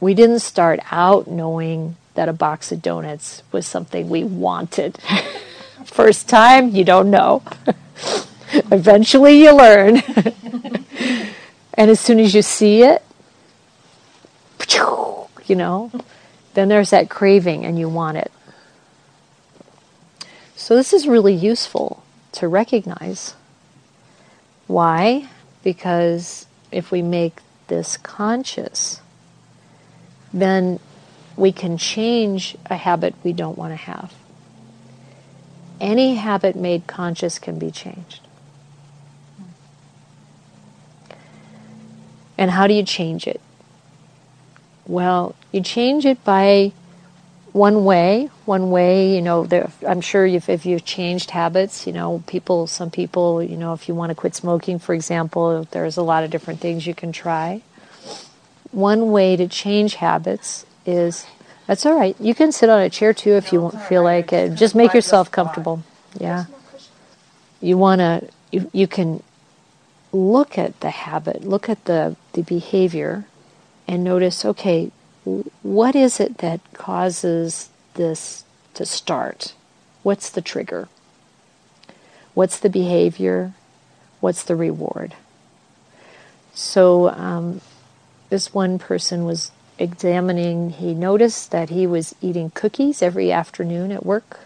we 0.01 0.13
didn't 0.13 0.41
start 0.41 0.81
out 0.91 1.27
knowing 1.27 1.97
that 2.13 2.29
a 2.29 2.35
box 2.35 2.71
of 2.71 2.83
donuts 2.83 3.43
was 3.53 3.67
something 3.67 4.11
we 4.11 4.23
wanted. 4.23 4.99
First 5.87 6.29
time, 6.29 6.69
you 6.69 6.85
don't 6.85 7.11
know. 7.11 7.43
Eventually, 8.53 9.43
you 9.43 9.57
learn. 9.57 9.97
and 11.75 11.91
as 11.91 12.01
soon 12.01 12.21
as 12.21 12.35
you 12.35 12.43
see 12.43 12.83
it, 12.83 13.03
you 15.47 15.57
know, 15.57 15.91
then 16.55 16.69
there's 16.69 16.91
that 16.91 17.09
craving 17.11 17.65
and 17.65 17.79
you 17.79 17.89
want 17.89 18.17
it. 18.17 18.31
So, 20.56 20.76
this 20.76 20.92
is 20.92 21.08
really 21.08 21.34
useful 21.34 22.04
to 22.32 22.49
recognize. 22.49 23.34
Why? 24.66 25.28
Because 25.62 26.46
if 26.70 26.90
we 26.90 27.02
make 27.02 27.40
this 27.68 27.96
conscious, 27.96 29.00
then 30.32 30.78
we 31.37 31.52
can 31.52 31.76
change 31.76 32.56
a 32.66 32.76
habit 32.76 33.14
we 33.25 33.32
don't 33.32 33.58
want 33.58 33.73
to 33.73 33.76
have. 33.76 34.14
Any 35.80 36.14
habit 36.14 36.56
made 36.56 36.87
conscious 36.87 37.38
can 37.38 37.58
be 37.58 37.70
changed. 37.70 38.20
And 42.38 42.50
how 42.50 42.66
do 42.66 42.75
you 42.75 42.82
change 42.82 43.26
it? 43.26 43.40
Well, 44.87 45.34
you 45.52 45.62
change 45.62 46.04
it 46.04 46.23
by 46.25 46.73
one 47.54 47.87
way. 47.87 48.28
One 48.44 48.70
way, 48.70 49.14
you 49.14 49.23
know, 49.23 49.46
there, 49.46 49.70
I'm 49.88 50.02
sure 50.02 50.26
if, 50.26 50.50
if 50.50 50.66
you've 50.66 50.84
changed 50.84 51.30
habits, 51.30 51.87
you 51.87 51.94
know, 51.94 52.23
people, 52.26 52.66
some 52.66 52.90
people, 52.90 53.42
you 53.42 53.56
know, 53.56 53.73
if 53.73 53.88
you 53.88 53.94
want 53.94 54.11
to 54.11 54.14
quit 54.14 54.34
smoking, 54.34 54.78
for 54.78 54.94
example, 54.94 55.66
there's 55.70 55.96
a 55.96 56.02
lot 56.02 56.25
of 56.25 56.30
different 56.30 56.61
things 56.61 56.87
you 56.87 56.94
can 56.94 57.11
try 57.12 57.62
one 58.75 59.12
way 59.12 59.37
to 59.37 59.46
change 59.46 59.94
habits 59.94 60.66
is 60.84 61.26
that's 61.66 61.87
all 61.87 61.96
right. 61.96 62.14
You 62.20 62.34
can 62.34 62.52
sit 62.52 62.68
on 62.68 62.80
a 62.80 62.90
chair 62.90 63.14
too 63.14 63.34
if 63.34 63.52
you 63.52 63.70
feel 63.88 64.02
like 64.02 64.32
it. 64.32 64.54
Just 64.54 64.75
make 64.75 64.92
yourself 64.92 65.30
comfortable. 65.30 65.82
Yeah. 66.18 66.44
You 67.61 67.78
want 67.78 68.00
to, 68.00 68.28
you, 68.50 68.70
you 68.75 68.87
can 68.87 69.23
look 70.12 70.58
at 70.58 70.78
the 70.80 70.90
habit, 70.90 71.44
look 71.44 71.68
at 71.70 71.87
the, 71.87 72.16
the 72.34 72.42
behavior, 72.42 73.25
and 73.88 74.04
notice 74.04 74.44
okay, 74.44 74.90
what 75.25 75.95
is 75.95 76.21
it 76.21 76.38
that 76.38 76.61
causes 76.75 77.71
this 77.95 78.45
to 78.75 78.85
start? 78.85 79.54
What's 80.02 80.28
the 80.28 80.43
trigger? 80.43 80.88
What's 82.35 82.59
the 82.59 82.69
behavior? 82.69 83.54
What's 84.21 84.43
the 84.43 84.57
reward? 84.57 85.14
So, 86.52 87.11
um, 87.11 87.61
this 88.28 88.52
one 88.52 88.78
person 88.78 89.25
was 89.25 89.50
examining, 89.78 90.71
he 90.71 90.95
noticed 90.95 91.50
that 91.50 91.71
he 91.71 91.87
was 91.87 92.14
eating 92.21 92.50
cookies 92.50 93.02
every 93.02 93.33
afternoon 93.33 93.93
at 93.93 94.04
work. 94.04 94.40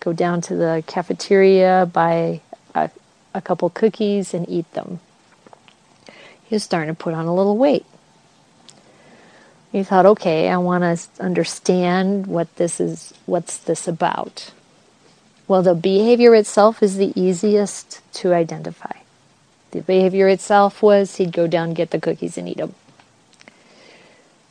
Go 0.00 0.12
down 0.12 0.40
to 0.42 0.56
the 0.56 0.82
cafeteria, 0.86 1.88
buy 1.92 2.40
a, 2.74 2.90
a 3.32 3.40
couple 3.40 3.70
cookies, 3.70 4.34
and 4.34 4.48
eat 4.48 4.70
them. 4.72 5.00
He 6.44 6.54
was 6.54 6.62
starting 6.62 6.94
to 6.94 6.98
put 6.98 7.14
on 7.14 7.26
a 7.26 7.34
little 7.34 7.56
weight. 7.56 7.86
He 9.74 9.82
thought, 9.82 10.06
okay, 10.06 10.48
I 10.48 10.56
want 10.58 10.84
to 10.84 11.20
understand 11.20 12.28
what 12.28 12.54
this 12.54 12.78
is, 12.78 13.12
what's 13.26 13.58
this 13.58 13.88
about? 13.88 14.52
Well, 15.48 15.62
the 15.62 15.74
behavior 15.74 16.32
itself 16.32 16.80
is 16.80 16.96
the 16.96 17.12
easiest 17.20 18.00
to 18.20 18.32
identify. 18.32 18.98
The 19.72 19.80
behavior 19.80 20.28
itself 20.28 20.80
was 20.80 21.16
he'd 21.16 21.32
go 21.32 21.48
down, 21.48 21.74
get 21.74 21.90
the 21.90 21.98
cookies, 21.98 22.38
and 22.38 22.48
eat 22.48 22.58
them. 22.58 22.76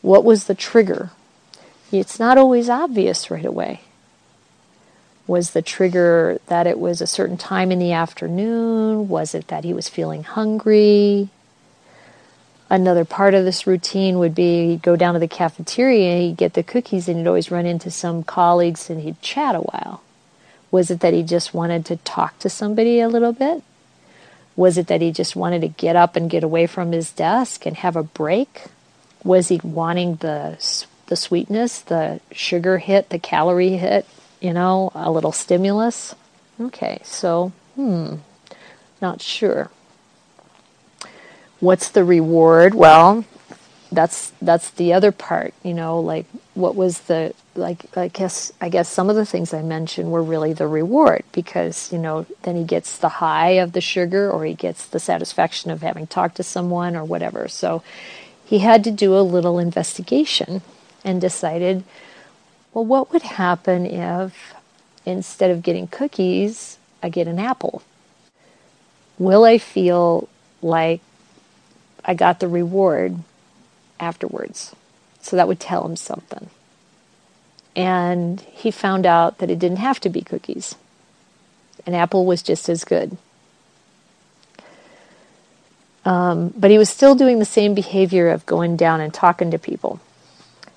What 0.01 0.25
was 0.25 0.43
the 0.43 0.55
trigger? 0.55 1.11
It's 1.89 2.19
not 2.19 2.37
always 2.37 2.67
obvious 2.67 3.31
right 3.31 3.45
away. 3.45 3.79
Was 5.25 5.51
the 5.51 5.61
trigger 5.61 6.41
that 6.47 6.67
it 6.67 6.77
was 6.77 6.99
a 6.99 7.07
certain 7.07 7.37
time 7.37 7.71
in 7.71 7.79
the 7.79 7.93
afternoon? 7.93 9.07
Was 9.07 9.33
it 9.33 9.47
that 9.47 9.63
he 9.63 9.73
was 9.73 9.87
feeling 9.87 10.23
hungry? 10.23 11.29
Another 12.73 13.05
part 13.05 13.35
of 13.35 13.45
this 13.45 13.67
routine 13.67 14.17
would 14.17 14.33
be 14.33 14.69
he'd 14.69 14.81
go 14.81 14.95
down 14.95 15.13
to 15.13 15.19
the 15.19 15.27
cafeteria, 15.27 16.17
he'd 16.17 16.37
get 16.37 16.55
the 16.55 16.63
cookies, 16.63 17.07
and 17.07 17.19
he'd 17.19 17.27
always 17.27 17.51
run 17.51 17.67
into 17.67 17.91
some 17.91 18.23
colleagues 18.23 18.89
and 18.89 19.01
he'd 19.01 19.21
chat 19.21 19.53
a 19.53 19.59
while. 19.59 20.01
Was 20.71 20.89
it 20.89 21.01
that 21.01 21.13
he 21.13 21.21
just 21.21 21.53
wanted 21.53 21.85
to 21.85 21.97
talk 21.97 22.39
to 22.39 22.49
somebody 22.49 22.99
a 22.99 23.07
little 23.07 23.31
bit? 23.31 23.61
Was 24.55 24.79
it 24.79 24.87
that 24.87 25.01
he 25.01 25.11
just 25.11 25.35
wanted 25.35 25.61
to 25.61 25.67
get 25.67 25.95
up 25.95 26.15
and 26.15 26.31
get 26.31 26.43
away 26.43 26.65
from 26.65 26.93
his 26.93 27.11
desk 27.11 27.67
and 27.67 27.77
have 27.77 27.95
a 27.95 28.01
break? 28.01 28.63
Was 29.23 29.49
he 29.49 29.61
wanting 29.63 30.15
the 30.15 30.57
the 31.05 31.15
sweetness, 31.15 31.79
the 31.79 32.21
sugar 32.31 32.79
hit, 32.79 33.09
the 33.09 33.19
calorie 33.19 33.77
hit, 33.77 34.07
you 34.41 34.51
know, 34.51 34.91
a 34.95 35.11
little 35.11 35.31
stimulus? 35.31 36.15
Okay, 36.59 37.01
so 37.03 37.51
hmm, 37.75 38.15
not 38.99 39.21
sure. 39.21 39.69
What's 41.63 41.91
the 41.91 42.03
reward? 42.03 42.73
Well, 42.75 43.23
that's 43.89 44.33
that's 44.41 44.69
the 44.71 44.91
other 44.91 45.13
part, 45.13 45.53
you 45.63 45.73
know, 45.73 45.97
like 45.97 46.25
what 46.55 46.75
was 46.75 46.99
the 46.99 47.33
like 47.55 47.85
I 47.95 48.09
guess 48.09 48.51
I 48.59 48.67
guess 48.67 48.89
some 48.89 49.09
of 49.09 49.15
the 49.15 49.25
things 49.25 49.53
I 49.53 49.61
mentioned 49.61 50.11
were 50.11 50.21
really 50.21 50.51
the 50.51 50.67
reward 50.67 51.23
because 51.31 51.89
you 51.93 51.99
know 51.99 52.25
then 52.41 52.57
he 52.57 52.65
gets 52.65 52.97
the 52.97 53.07
high 53.07 53.51
of 53.51 53.71
the 53.71 53.79
sugar 53.79 54.29
or 54.29 54.43
he 54.43 54.53
gets 54.53 54.85
the 54.87 54.99
satisfaction 54.99 55.71
of 55.71 55.81
having 55.81 56.05
talked 56.05 56.35
to 56.35 56.43
someone 56.43 56.97
or 56.97 57.05
whatever. 57.05 57.47
So 57.47 57.81
he 58.43 58.59
had 58.59 58.83
to 58.83 58.91
do 58.91 59.17
a 59.17 59.23
little 59.23 59.57
investigation 59.57 60.63
and 61.05 61.21
decided, 61.21 61.85
well, 62.73 62.83
what 62.83 63.13
would 63.13 63.21
happen 63.21 63.85
if 63.85 64.53
instead 65.05 65.49
of 65.49 65.63
getting 65.63 65.87
cookies, 65.87 66.77
I 67.01 67.07
get 67.07 67.29
an 67.29 67.39
apple? 67.39 67.83
Will 69.17 69.45
I 69.45 69.57
feel 69.57 70.27
like 70.61 70.99
I 72.05 72.13
got 72.13 72.39
the 72.39 72.47
reward 72.47 73.17
afterwards? 73.99 74.75
So 75.21 75.35
that 75.35 75.47
would 75.47 75.59
tell 75.59 75.85
him 75.85 75.95
something 75.95 76.49
and 77.75 78.41
he 78.41 78.71
found 78.71 79.05
out 79.05 79.39
that 79.39 79.49
it 79.49 79.59
didn't 79.59 79.77
have 79.77 79.99
to 80.01 80.09
be 80.09 80.21
cookies. 80.21 80.75
An 81.85 81.93
apple 81.93 82.25
was 82.25 82.43
just 82.43 82.69
as 82.69 82.83
good. 82.83 83.17
Um, 86.05 86.53
but 86.57 86.69
he 86.69 86.77
was 86.77 86.89
still 86.89 87.15
doing 87.15 87.39
the 87.39 87.45
same 87.45 87.73
behavior 87.73 88.29
of 88.29 88.45
going 88.45 88.75
down 88.75 89.01
and 89.01 89.13
talking 89.13 89.51
to 89.51 89.57
people. 89.57 89.99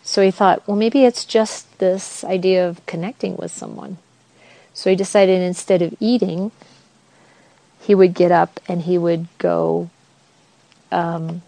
So 0.02 0.22
he 0.22 0.30
thought, 0.30 0.66
well, 0.66 0.76
maybe 0.76 1.04
it's 1.04 1.24
just 1.24 1.78
this 1.78 2.22
idea 2.24 2.66
of 2.66 2.84
connecting 2.86 3.36
with 3.36 3.50
someone. 3.50 3.98
So 4.72 4.88
he 4.88 4.96
decided 4.96 5.42
instead 5.42 5.82
of 5.82 5.94
eating, 5.98 6.52
he 7.80 7.94
would 7.94 8.14
get 8.14 8.30
up 8.30 8.60
and 8.68 8.82
he 8.82 8.98
would 8.98 9.26
go 9.38 9.90
um, 10.96 11.42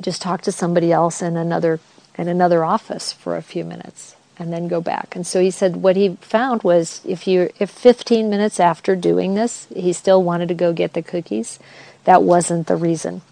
just 0.00 0.22
talk 0.22 0.42
to 0.42 0.52
somebody 0.52 0.92
else 0.92 1.20
in 1.20 1.36
another 1.36 1.80
in 2.16 2.28
another 2.28 2.64
office 2.64 3.12
for 3.12 3.36
a 3.36 3.42
few 3.42 3.64
minutes 3.64 4.16
and 4.38 4.52
then 4.52 4.68
go 4.68 4.80
back. 4.80 5.14
And 5.16 5.26
so 5.26 5.40
he 5.40 5.50
said 5.50 5.76
what 5.76 5.96
he 5.96 6.16
found 6.20 6.62
was 6.62 7.00
if 7.04 7.26
you 7.26 7.50
if 7.58 7.70
15 7.70 8.30
minutes 8.30 8.60
after 8.60 8.94
doing 8.94 9.34
this, 9.34 9.66
he 9.74 9.92
still 9.92 10.22
wanted 10.22 10.48
to 10.48 10.54
go 10.54 10.72
get 10.72 10.92
the 10.92 11.02
cookies, 11.02 11.58
that 12.04 12.22
wasn't 12.22 12.68
the 12.68 12.76
reason. 12.76 13.22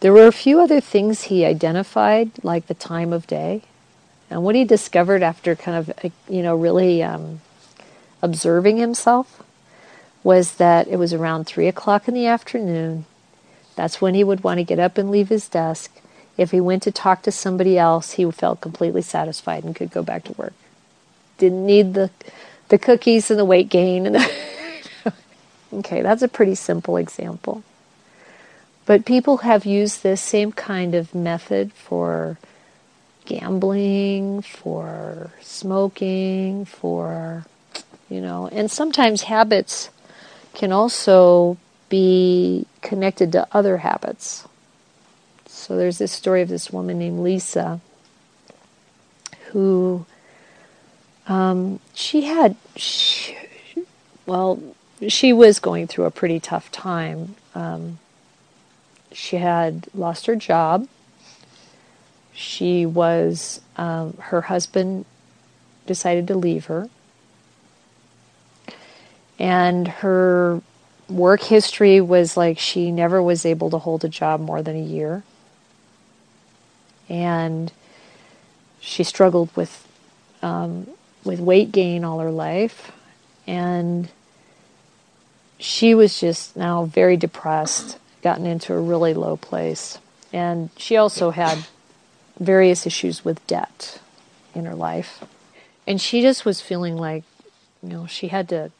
There 0.00 0.12
were 0.12 0.26
a 0.26 0.32
few 0.32 0.60
other 0.60 0.80
things 0.80 1.24
he 1.24 1.44
identified, 1.44 2.30
like 2.44 2.68
the 2.68 2.74
time 2.74 3.12
of 3.12 3.26
day. 3.26 3.62
And 4.30 4.44
what 4.44 4.54
he 4.54 4.64
discovered 4.64 5.22
after 5.22 5.56
kind 5.56 5.76
of, 5.76 6.12
you 6.28 6.42
know, 6.42 6.54
really 6.54 7.02
um, 7.02 7.40
observing 8.22 8.76
himself 8.76 9.42
was 10.22 10.54
that 10.54 10.88
it 10.88 10.96
was 10.96 11.12
around 11.12 11.46
3 11.46 11.66
o'clock 11.68 12.08
in 12.08 12.14
the 12.14 12.26
afternoon. 12.26 13.04
That's 13.76 14.00
when 14.00 14.14
he 14.14 14.24
would 14.24 14.42
want 14.42 14.58
to 14.58 14.64
get 14.64 14.78
up 14.78 14.98
and 14.98 15.10
leave 15.10 15.28
his 15.28 15.48
desk. 15.48 16.00
If 16.36 16.50
he 16.50 16.60
went 16.60 16.82
to 16.84 16.92
talk 16.92 17.22
to 17.22 17.32
somebody 17.32 17.78
else, 17.78 18.12
he 18.12 18.30
felt 18.30 18.60
completely 18.60 19.02
satisfied 19.02 19.64
and 19.64 19.74
could 19.74 19.90
go 19.90 20.02
back 20.02 20.24
to 20.24 20.32
work. 20.32 20.54
Didn't 21.38 21.66
need 21.66 21.94
the 21.94 22.10
the 22.68 22.78
cookies 22.78 23.30
and 23.30 23.38
the 23.38 23.44
weight 23.44 23.68
gain 23.68 24.06
and 24.06 24.16
the 24.16 24.30
Okay, 25.72 26.02
that's 26.02 26.22
a 26.22 26.28
pretty 26.28 26.54
simple 26.54 26.96
example. 26.96 27.62
But 28.86 29.04
people 29.04 29.38
have 29.38 29.66
used 29.66 30.02
this 30.02 30.20
same 30.20 30.50
kind 30.52 30.94
of 30.94 31.14
method 31.14 31.72
for 31.74 32.38
gambling, 33.26 34.40
for 34.40 35.30
smoking, 35.42 36.64
for 36.64 37.44
you 38.08 38.22
know, 38.22 38.48
and 38.48 38.70
sometimes 38.70 39.22
habits 39.22 39.90
can 40.58 40.72
also 40.72 41.56
be 41.88 42.66
connected 42.82 43.30
to 43.30 43.46
other 43.52 43.78
habits. 43.78 44.46
So 45.46 45.76
there's 45.76 45.98
this 45.98 46.10
story 46.10 46.42
of 46.42 46.48
this 46.48 46.70
woman 46.72 46.98
named 46.98 47.20
Lisa 47.20 47.80
who 49.50 50.04
um, 51.28 51.78
she 51.94 52.22
had, 52.22 52.56
she, 52.74 53.36
well, 54.26 54.60
she 55.06 55.32
was 55.32 55.60
going 55.60 55.86
through 55.86 56.06
a 56.06 56.10
pretty 56.10 56.40
tough 56.40 56.72
time. 56.72 57.36
Um, 57.54 58.00
she 59.12 59.36
had 59.36 59.86
lost 59.94 60.26
her 60.26 60.34
job. 60.34 60.88
She 62.32 62.84
was, 62.84 63.60
um, 63.76 64.16
her 64.18 64.42
husband 64.42 65.04
decided 65.86 66.26
to 66.26 66.34
leave 66.34 66.66
her. 66.66 66.88
And 69.38 69.86
her 69.86 70.60
work 71.08 71.42
history 71.42 72.00
was 72.00 72.36
like 72.36 72.58
she 72.58 72.90
never 72.90 73.22
was 73.22 73.46
able 73.46 73.70
to 73.70 73.78
hold 73.78 74.04
a 74.04 74.08
job 74.08 74.40
more 74.40 74.62
than 74.62 74.76
a 74.76 74.82
year. 74.82 75.22
And 77.08 77.72
she 78.80 79.02
struggled 79.02 79.54
with 79.56 79.86
um, 80.42 80.86
with 81.24 81.40
weight 81.40 81.72
gain 81.72 82.04
all 82.04 82.20
her 82.20 82.30
life, 82.30 82.92
and 83.46 84.08
she 85.58 85.94
was 85.94 86.20
just 86.20 86.56
now 86.56 86.84
very 86.84 87.16
depressed, 87.16 87.98
gotten 88.22 88.46
into 88.46 88.72
a 88.72 88.80
really 88.80 89.14
low 89.14 89.36
place, 89.36 89.98
and 90.32 90.70
she 90.76 90.96
also 90.96 91.30
had 91.30 91.66
various 92.38 92.86
issues 92.86 93.24
with 93.24 93.44
debt 93.48 94.00
in 94.54 94.64
her 94.64 94.76
life, 94.76 95.24
and 95.86 96.00
she 96.00 96.22
just 96.22 96.44
was 96.44 96.60
feeling 96.60 96.96
like, 96.96 97.24
you 97.82 97.88
know, 97.88 98.06
she 98.06 98.28
had 98.28 98.48
to 98.50 98.70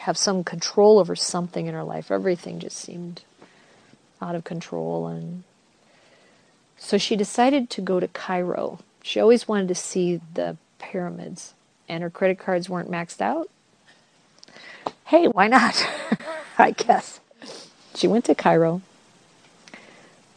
have 0.00 0.16
some 0.16 0.44
control 0.44 0.98
over 0.98 1.16
something 1.16 1.66
in 1.66 1.74
her 1.74 1.84
life. 1.84 2.10
Everything 2.10 2.58
just 2.58 2.76
seemed 2.76 3.22
out 4.20 4.34
of 4.34 4.44
control 4.44 5.06
and 5.06 5.44
so 6.78 6.96
she 6.96 7.16
decided 7.16 7.70
to 7.70 7.80
go 7.80 7.98
to 8.00 8.08
Cairo. 8.08 8.78
She 9.02 9.20
always 9.20 9.48
wanted 9.48 9.68
to 9.68 9.74
see 9.74 10.20
the 10.34 10.56
pyramids, 10.78 11.54
and 11.88 12.02
her 12.02 12.10
credit 12.10 12.38
cards 12.38 12.68
weren't 12.70 12.90
maxed 12.90 13.20
out. 13.20 13.50
Hey, 15.06 15.26
why 15.26 15.48
not? 15.48 15.86
I 16.58 16.70
guess. 16.70 17.20
She 17.94 18.06
went 18.06 18.24
to 18.26 18.34
Cairo. 18.34 18.80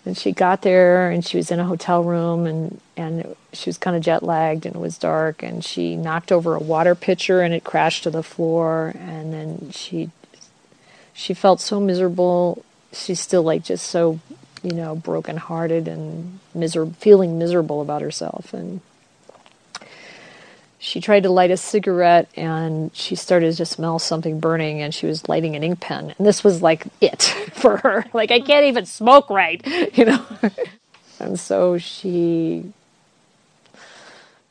And 0.06 0.18
she 0.18 0.32
got 0.32 0.64
there 0.64 1.12
and 1.12 1.26
she 1.26 1.38
was 1.38 1.52
in 1.52 1.60
a 1.60 1.66
hotel 1.66 2.04
room 2.04 2.48
and, 2.48 2.82
and 2.98 3.36
she 3.54 3.70
was 3.70 3.78
kind 3.78 3.96
of 3.96 4.04
jet 4.04 4.24
lagged 4.24 4.66
and 4.66 4.76
it 4.76 4.80
was 4.80 4.98
dark 4.98 5.44
and 5.44 5.64
she 5.64 5.96
knocked 5.96 6.32
over 6.32 6.56
a 6.56 6.60
water 6.60 6.96
pitcher 6.96 7.42
and 7.42 7.54
it 7.54 7.64
crashed 7.64 8.04
to 8.04 8.10
the 8.10 8.24
floor 8.24 8.94
and 8.98 9.34
then 9.34 9.72
she 9.72 10.10
she 11.14 11.34
felt 11.34 11.62
so 11.62 11.80
miserable. 11.80 12.64
She's 12.94 13.20
still 13.20 13.44
like 13.44 13.64
just 13.64 13.88
so 13.88 14.20
you 14.64 14.74
know, 14.74 14.96
brokenhearted 14.96 15.88
and 15.88 16.40
miser- 16.54 16.86
feeling 16.86 17.40
miserable 17.40 17.82
about 17.82 18.02
herself. 18.02 18.54
And 18.54 18.82
she 20.84 21.00
tried 21.00 21.22
to 21.22 21.30
light 21.30 21.52
a 21.52 21.58
cigarette 21.58 22.28
and 22.36 22.89
she 22.96 23.13
started 23.15 23.56
to 23.56 23.65
smell 23.67 24.00
something 24.00 24.39
burning 24.39 24.82
and 24.82 24.96
she 24.96 25.06
was 25.06 25.30
lighting 25.30 25.56
an 25.56 25.63
ink 25.63 25.80
pen. 25.80 26.15
And 26.17 26.26
this 26.26 26.44
was 26.44 26.63
like 26.63 26.88
it 27.00 27.22
for 27.54 27.78
her. 27.78 28.06
Like, 28.13 28.32
I 28.32 28.39
can't 28.39 28.65
even 28.65 28.88
smoke 28.88 29.30
right, 29.30 29.62
you 29.96 30.06
know. 30.06 30.26
and 31.20 31.39
so 31.39 31.78
she 31.78 32.74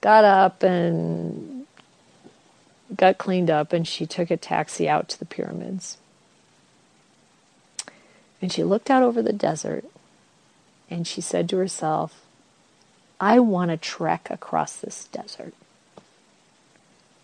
got 0.00 0.24
up 0.24 0.62
and 0.62 1.66
got 2.94 3.18
cleaned 3.18 3.50
up 3.50 3.72
and 3.72 3.86
she 3.86 4.06
took 4.06 4.30
a 4.30 4.36
taxi 4.36 4.88
out 4.88 5.08
to 5.08 5.18
the 5.18 5.26
pyramids. 5.26 5.98
And 8.40 8.52
she 8.52 8.62
looked 8.62 8.88
out 8.88 9.02
over 9.02 9.20
the 9.20 9.32
desert 9.32 9.84
and 10.88 11.08
she 11.08 11.20
said 11.20 11.48
to 11.48 11.56
herself, 11.56 12.22
I 13.20 13.40
want 13.40 13.72
to 13.72 13.76
trek 13.76 14.28
across 14.30 14.76
this 14.76 15.06
desert. 15.06 15.54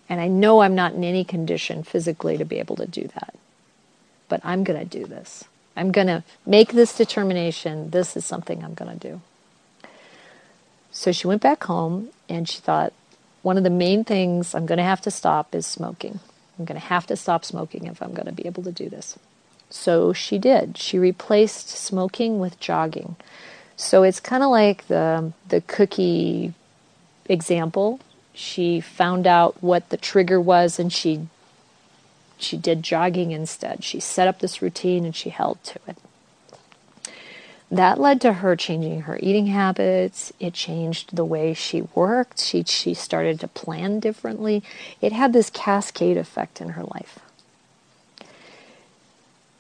And 0.09 0.21
I 0.21 0.29
know 0.29 0.61
I'm 0.61 0.75
not 0.75 0.95
in 0.95 1.05
any 1.05 1.25
condition 1.25 1.83
physically 1.83 2.37
to 2.38 2.45
be 2.45 2.59
able 2.59 2.77
to 2.77 2.87
do 2.87 3.09
that. 3.14 3.35
But 4.29 4.40
I'm 4.45 4.64
going 4.64 4.79
to 4.79 4.87
do 4.87 5.07
this. 5.07 5.45
I'm 5.77 5.92
going 5.92 6.07
to 6.07 6.25
make 6.47 6.73
this 6.73 6.97
determination. 6.97 7.90
This 7.90 8.16
is 8.16 8.25
something 8.25 8.64
I'm 8.64 8.75
going 8.75 8.99
to 8.99 9.09
do. 9.09 9.21
So 10.90 11.12
she 11.12 11.27
went 11.27 11.42
back 11.42 11.64
home 11.64 12.09
and 12.29 12.49
she 12.49 12.61
thought, 12.61 12.92
one 13.42 13.57
of 13.59 13.64
the 13.64 13.71
main 13.71 14.03
things 14.03 14.55
I'm 14.55 14.66
going 14.66 14.79
to 14.79 14.85
have 14.85 15.03
to 15.03 15.11
stop 15.11 15.55
is 15.55 15.66
smoking. 15.66 16.19
I'm 16.59 16.64
going 16.64 16.81
to 16.81 16.87
have 16.87 17.07
to 17.09 17.16
stop 17.16 17.45
smoking 17.45 17.87
if 17.87 18.03
I'm 18.03 18.14
going 18.14 18.27
to 18.27 18.33
be 18.33 18.47
able 18.47 18.62
to 18.62 18.73
do 18.73 18.88
this. 18.88 19.19
So 19.69 20.12
she 20.12 20.38
did. 20.38 20.79
She 20.79 20.99
replaced 20.99 21.69
smoking 21.69 22.38
with 22.38 22.59
jogging. 22.61 23.16
So 23.77 24.03
it's 24.03 24.21
kind 24.21 24.42
of 24.42 24.51
like 24.51 24.87
the 24.88 25.33
the 25.49 25.61
cookie 25.61 26.55
example. 27.27 28.01
She 28.37 28.81
found 28.81 29.27
out 29.27 29.62
what 29.62 29.88
the 29.88 29.96
trigger 29.96 30.38
was 30.38 30.79
and 30.79 30.92
she 30.92 31.27
she 32.38 32.59
did 32.59 32.83
jogging 32.83 33.33
instead. 33.33 33.83
She 33.83 33.99
set 33.99 34.29
up 34.29 34.40
this 34.40 34.61
routine 34.61 35.07
and 35.07 35.16
she 35.16 35.31
held 35.31 35.64
to 35.64 35.79
it. 35.87 35.96
That 37.70 37.99
led 37.99 38.20
to 38.20 38.35
her 38.35 38.55
changing 38.55 39.03
her 39.03 39.18
eating 39.22 39.46
habits. 39.46 40.35
It 40.38 40.53
changed 40.53 41.16
the 41.16 41.25
way 41.25 41.55
she 41.55 41.88
worked. 41.94 42.38
She, 42.38 42.62
she 42.64 42.92
started 42.92 43.40
to 43.40 43.49
plan 43.49 44.01
differently. 44.01 44.62
It 45.01 45.12
had 45.12 45.33
this 45.33 45.49
cascade 45.49 46.18
effect 46.18 46.61
in 46.61 46.70
her 46.70 46.85
life. 46.85 47.18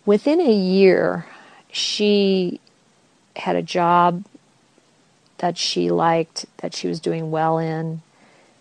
Within 0.04 0.38
a 0.38 0.52
year, 0.52 1.24
she 1.72 2.60
had 3.36 3.56
a 3.56 3.62
job 3.62 4.24
that 5.38 5.56
she 5.56 5.90
liked, 5.90 6.44
that 6.58 6.74
she 6.74 6.86
was 6.86 7.00
doing 7.00 7.30
well 7.30 7.58
in. 7.58 8.02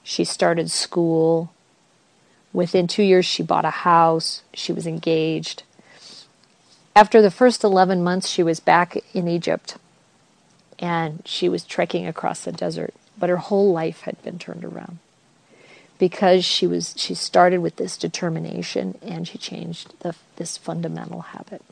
She 0.07 0.23
started 0.23 0.69
school. 0.69 1.51
Within 2.53 2.85
two 2.85 3.01
years, 3.01 3.25
she 3.25 3.41
bought 3.41 3.65
a 3.65 3.71
house. 3.71 4.43
She 4.53 4.71
was 4.71 4.85
engaged. 4.85 5.63
After 6.95 7.23
the 7.23 7.31
first 7.31 7.63
11 7.63 8.03
months, 8.03 8.29
she 8.29 8.43
was 8.43 8.59
back 8.59 8.97
in 9.15 9.27
Egypt 9.27 9.77
and 10.77 11.23
she 11.25 11.49
was 11.49 11.63
trekking 11.63 12.05
across 12.05 12.43
the 12.43 12.51
desert, 12.51 12.93
but 13.17 13.29
her 13.29 13.37
whole 13.37 13.73
life 13.73 14.01
had 14.01 14.21
been 14.21 14.37
turned 14.37 14.63
around 14.63 14.99
because 15.97 16.45
she 16.45 16.67
was 16.67 16.93
she 16.97 17.15
started 17.15 17.59
with 17.59 17.77
this 17.77 17.97
determination 17.97 18.97
and 19.01 19.27
she 19.27 19.37
changed 19.39 19.93
the, 20.01 20.13
this 20.35 20.55
fundamental 20.55 21.21
habit. 21.21 21.63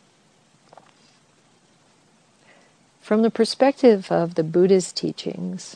From 3.00 3.22
the 3.22 3.30
perspective 3.30 4.12
of 4.12 4.36
the 4.36 4.44
Buddha's 4.44 4.92
teachings, 4.92 5.76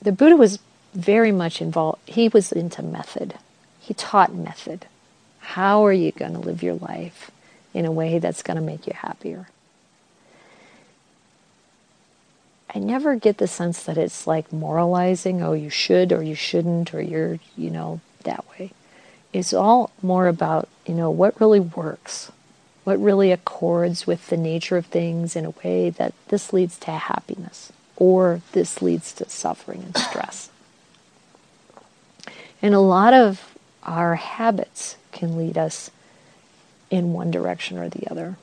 the 0.00 0.12
Buddha 0.12 0.36
was 0.36 0.60
very 0.94 1.32
much 1.32 1.60
involved. 1.60 2.00
He 2.06 2.28
was 2.28 2.52
into 2.52 2.82
method. 2.82 3.34
He 3.80 3.94
taught 3.94 4.34
method. 4.34 4.86
How 5.40 5.84
are 5.84 5.92
you 5.92 6.12
going 6.12 6.34
to 6.34 6.38
live 6.38 6.62
your 6.62 6.74
life 6.74 7.30
in 7.74 7.84
a 7.84 7.92
way 7.92 8.18
that's 8.18 8.42
going 8.42 8.56
to 8.56 8.62
make 8.62 8.86
you 8.86 8.92
happier? 8.94 9.48
I 12.74 12.78
never 12.78 13.16
get 13.16 13.38
the 13.38 13.48
sense 13.48 13.82
that 13.84 13.98
it's 13.98 14.26
like 14.26 14.52
moralizing, 14.52 15.42
oh, 15.42 15.52
you 15.52 15.68
should 15.68 16.12
or 16.12 16.22
you 16.22 16.34
shouldn't, 16.34 16.94
or 16.94 17.02
you're, 17.02 17.38
you 17.56 17.70
know, 17.70 18.00
that 18.24 18.44
way. 18.50 18.72
It's 19.32 19.52
all 19.52 19.90
more 20.00 20.26
about, 20.26 20.68
you 20.86 20.94
know, 20.94 21.10
what 21.10 21.38
really 21.40 21.60
works 21.60 22.30
what 22.84 23.00
really 23.00 23.30
accords 23.30 24.06
with 24.06 24.28
the 24.28 24.36
nature 24.36 24.76
of 24.76 24.86
things 24.86 25.36
in 25.36 25.44
a 25.44 25.54
way 25.64 25.90
that 25.90 26.12
this 26.28 26.52
leads 26.52 26.78
to 26.78 26.90
happiness 26.90 27.72
or 27.96 28.40
this 28.52 28.82
leads 28.82 29.12
to 29.12 29.28
suffering 29.28 29.82
and 29.82 29.96
stress. 29.96 30.50
And 32.62 32.74
a 32.74 32.80
lot 32.80 33.12
of 33.12 33.54
our 33.82 34.14
habits 34.14 34.96
can 35.10 35.36
lead 35.36 35.58
us 35.58 35.90
in 36.90 37.12
one 37.12 37.30
direction 37.30 37.78
or 37.78 37.88
the 37.88 38.08
other. 38.10 38.36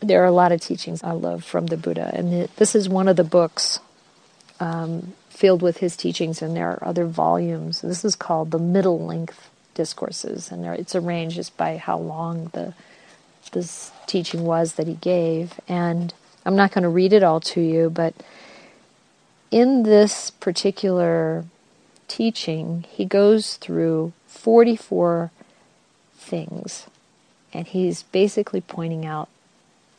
There 0.00 0.22
are 0.22 0.26
a 0.26 0.32
lot 0.32 0.52
of 0.52 0.60
teachings 0.60 1.02
I 1.02 1.12
love 1.12 1.44
from 1.44 1.66
the 1.66 1.76
Buddha, 1.76 2.10
and 2.14 2.48
this 2.56 2.74
is 2.74 2.88
one 2.88 3.08
of 3.08 3.16
the 3.16 3.24
books 3.24 3.80
um, 4.60 5.12
filled 5.28 5.62
with 5.62 5.78
his 5.78 5.96
teachings, 5.96 6.42
and 6.42 6.56
there 6.56 6.70
are 6.70 6.88
other 6.88 7.06
volumes. 7.06 7.80
This 7.80 8.04
is 8.04 8.16
called 8.16 8.50
the 8.50 8.58
Middle 8.58 9.04
Length 9.04 9.50
Discourses, 9.74 10.50
and 10.50 10.64
it's 10.64 10.94
arranged 10.94 11.36
just 11.36 11.56
by 11.56 11.76
how 11.76 11.98
long 11.98 12.50
the 12.52 12.74
this 13.52 13.92
teaching 14.06 14.44
was 14.44 14.74
that 14.74 14.86
he 14.86 14.94
gave. 14.94 15.60
And 15.68 16.12
I'm 16.44 16.56
not 16.56 16.72
going 16.72 16.82
to 16.82 16.88
read 16.88 17.12
it 17.12 17.22
all 17.22 17.40
to 17.40 17.60
you, 17.60 17.90
but 17.90 18.14
in 19.50 19.84
this 19.84 20.30
particular 20.30 21.44
teaching, 22.16 22.84
he 22.90 23.04
goes 23.04 23.56
through 23.56 24.12
44 24.26 25.30
things. 26.14 26.86
And 27.52 27.66
he's 27.66 28.02
basically 28.02 28.60
pointing 28.60 29.04
out 29.06 29.28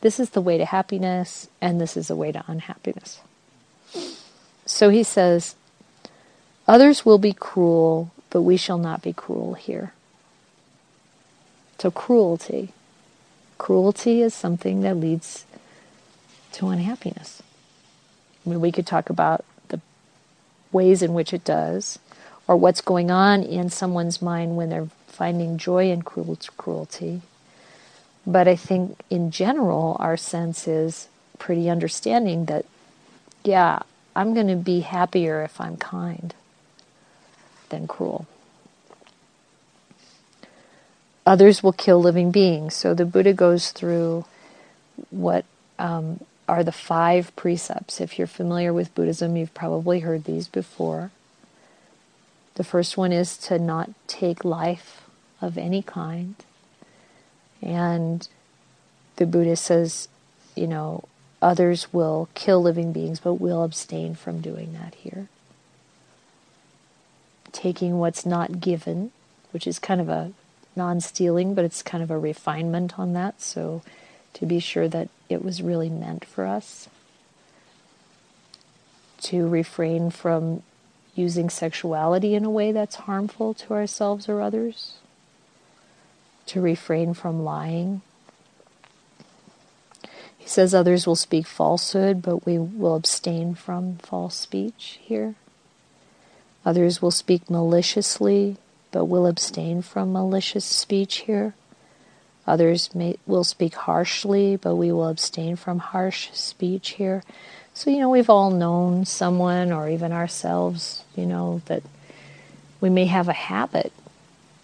this 0.00 0.20
is 0.20 0.30
the 0.30 0.40
way 0.40 0.58
to 0.58 0.64
happiness, 0.64 1.48
and 1.60 1.80
this 1.80 1.96
is 1.96 2.08
the 2.08 2.16
way 2.16 2.30
to 2.30 2.44
unhappiness. 2.46 3.20
So 4.66 4.90
he 4.90 5.02
says, 5.02 5.56
Others 6.68 7.04
will 7.04 7.18
be 7.18 7.32
cruel, 7.32 8.12
but 8.30 8.42
we 8.42 8.56
shall 8.56 8.78
not 8.78 9.02
be 9.02 9.12
cruel 9.12 9.54
here. 9.54 9.92
So, 11.78 11.90
cruelty 11.90 12.72
Cruelty 13.58 14.22
is 14.22 14.34
something 14.34 14.82
that 14.82 14.96
leads 14.96 15.46
to 16.52 16.68
unhappiness. 16.68 17.42
I 18.44 18.50
mean, 18.50 18.60
we 18.60 18.70
could 18.70 18.86
talk 18.86 19.10
about 19.10 19.44
the 19.68 19.80
ways 20.72 21.02
in 21.02 21.14
which 21.14 21.32
it 21.32 21.44
does, 21.44 21.98
or 22.48 22.56
what's 22.56 22.80
going 22.80 23.10
on 23.10 23.42
in 23.42 23.70
someone's 23.70 24.22
mind 24.22 24.56
when 24.56 24.70
they're 24.70 24.88
finding 25.06 25.58
joy 25.58 25.90
in 25.90 26.02
cruelty. 26.02 27.22
But 28.26 28.48
I 28.48 28.56
think 28.56 29.00
in 29.10 29.30
general, 29.30 29.96
our 30.00 30.16
sense 30.16 30.66
is 30.66 31.08
pretty 31.38 31.70
understanding 31.70 32.46
that, 32.46 32.64
yeah, 33.44 33.80
I'm 34.14 34.34
going 34.34 34.48
to 34.48 34.56
be 34.56 34.80
happier 34.80 35.42
if 35.42 35.60
I'm 35.60 35.76
kind 35.76 36.34
than 37.68 37.86
cruel. 37.86 38.26
Others 41.24 41.62
will 41.62 41.72
kill 41.72 42.00
living 42.00 42.30
beings. 42.30 42.74
So 42.74 42.94
the 42.94 43.04
Buddha 43.04 43.32
goes 43.32 43.72
through 43.72 44.24
what 45.10 45.44
um, 45.78 46.20
are 46.48 46.62
the 46.62 46.72
five 46.72 47.34
precepts. 47.36 48.00
If 48.00 48.18
you're 48.18 48.28
familiar 48.28 48.72
with 48.72 48.94
Buddhism, 48.94 49.36
you've 49.36 49.54
probably 49.54 50.00
heard 50.00 50.24
these 50.24 50.46
before. 50.46 51.10
The 52.56 52.64
first 52.64 52.96
one 52.96 53.12
is 53.12 53.36
to 53.38 53.58
not 53.58 53.90
take 54.06 54.44
life 54.44 55.02
of 55.40 55.56
any 55.58 55.82
kind. 55.82 56.34
And 57.62 58.26
the 59.16 59.26
Buddha 59.26 59.56
says, 59.56 60.08
you 60.54 60.66
know, 60.66 61.04
others 61.42 61.92
will 61.92 62.30
kill 62.34 62.62
living 62.62 62.92
beings, 62.92 63.20
but 63.20 63.34
we'll 63.34 63.62
abstain 63.62 64.14
from 64.14 64.40
doing 64.40 64.72
that 64.72 64.94
here. 64.94 65.28
Taking 67.52 67.98
what's 67.98 68.24
not 68.24 68.60
given, 68.60 69.12
which 69.50 69.66
is 69.66 69.78
kind 69.78 70.00
of 70.00 70.08
a 70.08 70.32
non 70.74 71.02
stealing, 71.02 71.54
but 71.54 71.64
it's 71.64 71.82
kind 71.82 72.02
of 72.02 72.10
a 72.10 72.18
refinement 72.18 72.98
on 72.98 73.12
that. 73.12 73.42
So 73.42 73.82
to 74.32 74.46
be 74.46 74.60
sure 74.60 74.88
that 74.88 75.10
it 75.28 75.44
was 75.44 75.62
really 75.62 75.90
meant 75.90 76.24
for 76.24 76.46
us. 76.46 76.88
To 79.22 79.46
refrain 79.46 80.10
from 80.10 80.62
using 81.16 81.50
sexuality 81.50 82.34
in 82.34 82.44
a 82.44 82.50
way 82.50 82.72
that's 82.72 82.96
harmful 82.96 83.54
to 83.54 83.74
ourselves 83.74 84.28
or 84.28 84.40
others. 84.40 84.94
To 86.46 86.60
refrain 86.60 87.14
from 87.14 87.42
lying. 87.42 88.02
He 90.36 90.48
says 90.48 90.74
others 90.74 91.06
will 91.06 91.16
speak 91.16 91.46
falsehood, 91.46 92.22
but 92.22 92.46
we 92.46 92.58
will 92.58 92.94
abstain 92.94 93.54
from 93.54 93.96
false 93.96 94.36
speech 94.36 95.00
here. 95.02 95.34
Others 96.64 97.02
will 97.02 97.10
speak 97.10 97.50
maliciously, 97.50 98.56
but 98.92 99.06
will 99.06 99.26
abstain 99.26 99.82
from 99.82 100.12
malicious 100.12 100.64
speech 100.64 101.18
here. 101.26 101.54
Others 102.46 102.94
may, 102.94 103.16
will 103.26 103.44
speak 103.44 103.74
harshly, 103.74 104.56
but 104.56 104.76
we 104.76 104.92
will 104.92 105.08
abstain 105.08 105.56
from 105.56 105.78
harsh 105.78 106.30
speech 106.32 106.90
here. 106.90 107.24
So, 107.76 107.90
you 107.90 107.98
know, 107.98 108.08
we've 108.08 108.30
all 108.30 108.50
known 108.50 109.04
someone 109.04 109.70
or 109.70 109.86
even 109.86 110.10
ourselves, 110.10 111.02
you 111.14 111.26
know, 111.26 111.60
that 111.66 111.82
we 112.80 112.88
may 112.88 113.04
have 113.04 113.28
a 113.28 113.34
habit 113.34 113.92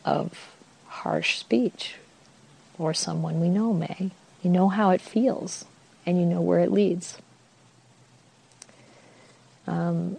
of 0.02 0.54
harsh 0.86 1.38
speech, 1.38 1.96
or 2.78 2.94
someone 2.94 3.38
we 3.38 3.50
know 3.50 3.74
may. 3.74 4.12
You 4.42 4.48
know 4.48 4.70
how 4.70 4.88
it 4.92 5.02
feels, 5.02 5.66
and 6.06 6.18
you 6.18 6.24
know 6.24 6.40
where 6.40 6.60
it 6.60 6.72
leads. 6.72 7.18
Um, 9.66 10.16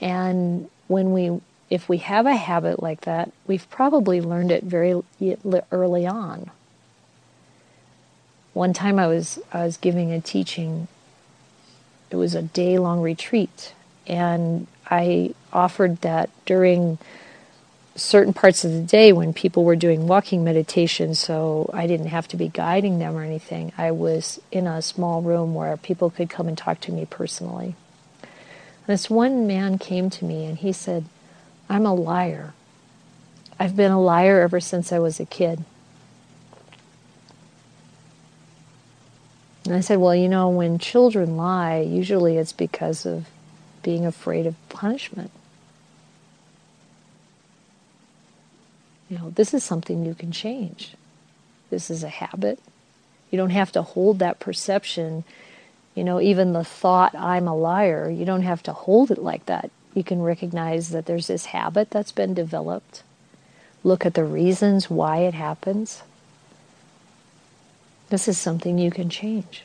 and 0.00 0.70
when 0.86 1.12
we 1.12 1.40
if 1.68 1.88
we 1.88 1.98
have 1.98 2.26
a 2.26 2.36
habit 2.36 2.80
like 2.80 3.00
that, 3.00 3.32
we've 3.48 3.68
probably 3.70 4.20
learned 4.20 4.52
it 4.52 4.62
very 4.62 5.02
early 5.72 6.06
on. 6.06 6.52
One 8.52 8.72
time 8.72 9.00
I 9.00 9.08
was 9.08 9.40
I 9.52 9.64
was 9.64 9.76
giving 9.76 10.12
a 10.12 10.20
teaching. 10.20 10.86
It 12.10 12.16
was 12.16 12.34
a 12.34 12.42
day 12.42 12.78
long 12.78 13.00
retreat, 13.00 13.74
and 14.06 14.66
I 14.90 15.34
offered 15.52 16.00
that 16.00 16.30
during 16.46 16.98
certain 17.96 18.32
parts 18.32 18.64
of 18.64 18.72
the 18.72 18.80
day 18.80 19.12
when 19.12 19.32
people 19.32 19.64
were 19.64 19.76
doing 19.76 20.06
walking 20.06 20.44
meditation, 20.44 21.14
so 21.14 21.68
I 21.74 21.86
didn't 21.86 22.06
have 22.06 22.28
to 22.28 22.36
be 22.36 22.48
guiding 22.48 22.98
them 22.98 23.16
or 23.16 23.22
anything. 23.22 23.72
I 23.76 23.90
was 23.90 24.40
in 24.52 24.66
a 24.66 24.80
small 24.80 25.20
room 25.20 25.54
where 25.54 25.76
people 25.76 26.10
could 26.10 26.30
come 26.30 26.48
and 26.48 26.56
talk 26.56 26.80
to 26.82 26.92
me 26.92 27.04
personally. 27.06 27.74
This 28.86 29.10
one 29.10 29.46
man 29.46 29.78
came 29.78 30.08
to 30.10 30.24
me 30.24 30.46
and 30.46 30.56
he 30.58 30.72
said, 30.72 31.04
I'm 31.68 31.84
a 31.84 31.94
liar. 31.94 32.54
I've 33.60 33.76
been 33.76 33.92
a 33.92 34.00
liar 34.00 34.40
ever 34.40 34.60
since 34.60 34.92
I 34.92 34.98
was 34.98 35.20
a 35.20 35.26
kid. 35.26 35.64
And 39.68 39.76
I 39.76 39.80
said, 39.80 39.98
Well, 39.98 40.14
you 40.14 40.30
know, 40.30 40.48
when 40.48 40.78
children 40.78 41.36
lie, 41.36 41.80
usually 41.80 42.38
it's 42.38 42.54
because 42.54 43.04
of 43.04 43.26
being 43.82 44.06
afraid 44.06 44.46
of 44.46 44.56
punishment. 44.70 45.30
You 49.10 49.18
know, 49.18 49.30
this 49.30 49.52
is 49.52 49.62
something 49.62 50.06
you 50.06 50.14
can 50.14 50.32
change. 50.32 50.94
This 51.68 51.90
is 51.90 52.02
a 52.02 52.08
habit. 52.08 52.58
You 53.30 53.36
don't 53.36 53.50
have 53.50 53.70
to 53.72 53.82
hold 53.82 54.20
that 54.20 54.40
perception, 54.40 55.24
you 55.94 56.02
know, 56.02 56.18
even 56.18 56.54
the 56.54 56.64
thought, 56.64 57.14
I'm 57.14 57.46
a 57.46 57.54
liar, 57.54 58.08
you 58.08 58.24
don't 58.24 58.44
have 58.44 58.62
to 58.62 58.72
hold 58.72 59.10
it 59.10 59.18
like 59.18 59.44
that. 59.46 59.70
You 59.92 60.02
can 60.02 60.22
recognize 60.22 60.88
that 60.90 61.04
there's 61.04 61.26
this 61.26 61.46
habit 61.46 61.90
that's 61.90 62.12
been 62.12 62.32
developed. 62.32 63.02
Look 63.84 64.06
at 64.06 64.14
the 64.14 64.24
reasons 64.24 64.88
why 64.88 65.18
it 65.18 65.34
happens. 65.34 66.02
This 68.10 68.28
is 68.28 68.38
something 68.38 68.78
you 68.78 68.90
can 68.90 69.10
change. 69.10 69.64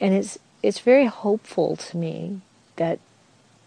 And 0.00 0.14
it's 0.14 0.38
it's 0.62 0.80
very 0.80 1.06
hopeful 1.06 1.76
to 1.76 1.96
me 1.96 2.40
that 2.76 2.98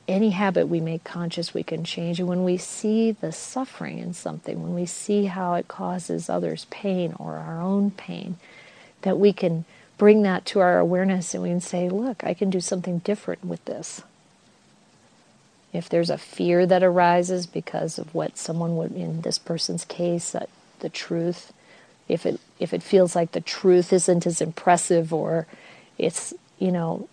any 0.08 0.32
habit 0.32 0.68
we 0.68 0.82
make 0.82 1.04
conscious 1.04 1.54
we 1.54 1.64
can 1.64 1.84
change 1.84 2.20
and 2.20 2.28
when 2.28 2.44
we 2.44 2.58
see 2.58 3.12
the 3.12 3.32
suffering 3.32 4.00
in 4.00 4.14
something 4.14 4.62
when 4.64 4.74
we 4.74 4.86
see 4.86 5.26
how 5.26 5.54
it 5.54 5.68
causes 5.68 6.30
others 6.30 6.66
pain 6.72 7.14
or 7.20 7.38
our 7.38 7.62
own 7.62 7.92
pain 7.92 8.36
that 9.04 9.20
we 9.20 9.32
can 9.32 9.66
bring 10.00 10.24
that 10.24 10.46
to 10.46 10.60
our 10.60 10.80
awareness 10.80 11.34
and 11.36 11.44
we 11.44 11.50
can 11.50 11.62
say 11.62 11.88
look 11.88 12.24
i 12.24 12.34
can 12.34 12.50
do 12.50 12.60
something 12.60 12.98
different 13.00 13.46
with 13.46 13.64
this 13.66 14.02
if 15.72 15.90
there's 15.90 16.10
a 16.10 16.18
fear 16.18 16.66
that 16.66 16.84
arises 16.84 17.46
because 17.46 18.00
of 18.00 18.14
what 18.14 18.38
someone 18.38 18.76
would 18.78 18.92
in 18.92 19.22
this 19.22 19.38
person's 19.38 19.86
case 19.86 20.32
that 20.32 20.50
the 20.80 20.90
truth 20.90 21.54
if 22.08 22.26
it 22.26 22.40
if 22.60 22.74
it 22.74 22.82
feels 22.82 23.16
like 23.16 23.32
the 23.32 23.42
truth 23.42 23.94
isn't 23.94 24.26
as 24.26 24.42
impressive 24.42 25.14
or 25.14 25.46
it's 25.98 26.34
you 26.58 26.72
know 26.72 27.08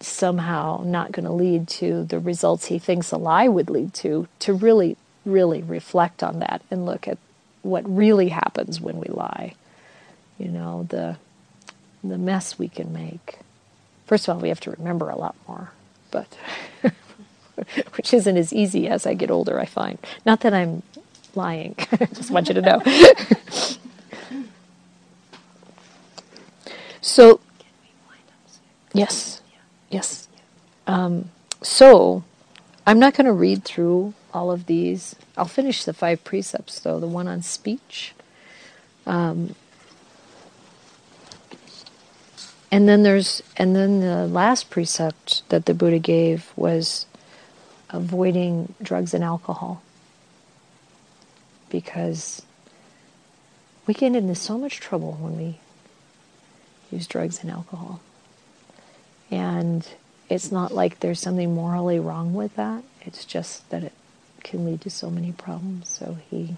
somehow 0.00 0.82
not 0.84 1.12
going 1.12 1.24
to 1.24 1.32
lead 1.32 1.68
to 1.68 2.04
the 2.04 2.18
results 2.18 2.66
he 2.66 2.78
thinks 2.78 3.12
a 3.12 3.16
lie 3.16 3.48
would 3.48 3.70
lead 3.70 3.94
to, 3.94 4.28
to 4.38 4.52
really, 4.52 4.96
really 5.24 5.62
reflect 5.62 6.22
on 6.22 6.38
that 6.40 6.62
and 6.70 6.86
look 6.86 7.08
at 7.08 7.18
what 7.62 7.88
really 7.88 8.28
happens 8.28 8.80
when 8.80 8.98
we 8.98 9.08
lie. 9.08 9.54
You 10.38 10.48
know, 10.48 10.86
the, 10.88 11.16
the 12.04 12.18
mess 12.18 12.58
we 12.58 12.68
can 12.68 12.92
make. 12.92 13.38
First 14.06 14.28
of 14.28 14.36
all, 14.36 14.42
we 14.42 14.50
have 14.50 14.60
to 14.60 14.70
remember 14.70 15.08
a 15.08 15.18
lot 15.18 15.34
more, 15.48 15.72
but 16.10 16.36
which 17.96 18.12
isn't 18.12 18.36
as 18.36 18.52
easy 18.52 18.88
as 18.88 19.06
I 19.06 19.14
get 19.14 19.30
older, 19.30 19.58
I 19.60 19.66
find. 19.66 19.98
Not 20.24 20.40
that 20.40 20.52
I'm 20.54 20.82
lying, 21.34 21.74
I 21.92 22.06
just 22.06 22.30
want 22.30 22.48
you 22.48 22.54
to 22.54 22.62
know. 22.62 22.82
so, 27.00 27.40
yes. 28.92 29.42
Yes. 29.90 30.28
Um, 30.86 31.30
so, 31.62 32.24
I'm 32.86 32.98
not 32.98 33.14
going 33.14 33.26
to 33.26 33.32
read 33.32 33.64
through 33.64 34.14
all 34.32 34.50
of 34.50 34.66
these. 34.66 35.16
I'll 35.36 35.46
finish 35.46 35.84
the 35.84 35.92
five 35.92 36.22
precepts, 36.24 36.78
though, 36.80 37.00
the 37.00 37.06
one 37.06 37.26
on 37.26 37.42
speech. 37.42 38.14
Um, 39.06 39.54
and 42.70 42.88
then 42.88 43.02
there's, 43.02 43.42
and 43.56 43.74
then 43.74 44.00
the 44.00 44.26
last 44.26 44.70
precept 44.70 45.48
that 45.48 45.66
the 45.66 45.74
Buddha 45.74 45.98
gave 45.98 46.52
was 46.56 47.06
avoiding 47.90 48.74
drugs 48.82 49.14
and 49.14 49.22
alcohol. 49.22 49.82
Because 51.68 52.42
we 53.86 53.94
get 53.94 54.14
into 54.14 54.34
so 54.34 54.58
much 54.58 54.80
trouble 54.80 55.16
when 55.20 55.36
we 55.36 55.58
use 56.90 57.06
drugs 57.06 57.40
and 57.42 57.50
alcohol. 57.50 58.00
And 59.30 59.86
it's 60.28 60.50
not 60.50 60.72
like 60.72 61.00
there's 61.00 61.20
something 61.20 61.54
morally 61.54 61.98
wrong 61.98 62.34
with 62.34 62.54
that. 62.56 62.82
It's 63.02 63.24
just 63.24 63.68
that 63.70 63.82
it 63.82 63.92
can 64.42 64.64
lead 64.64 64.80
to 64.82 64.90
so 64.90 65.10
many 65.10 65.32
problems. 65.32 65.88
So 65.88 66.18
he 66.30 66.56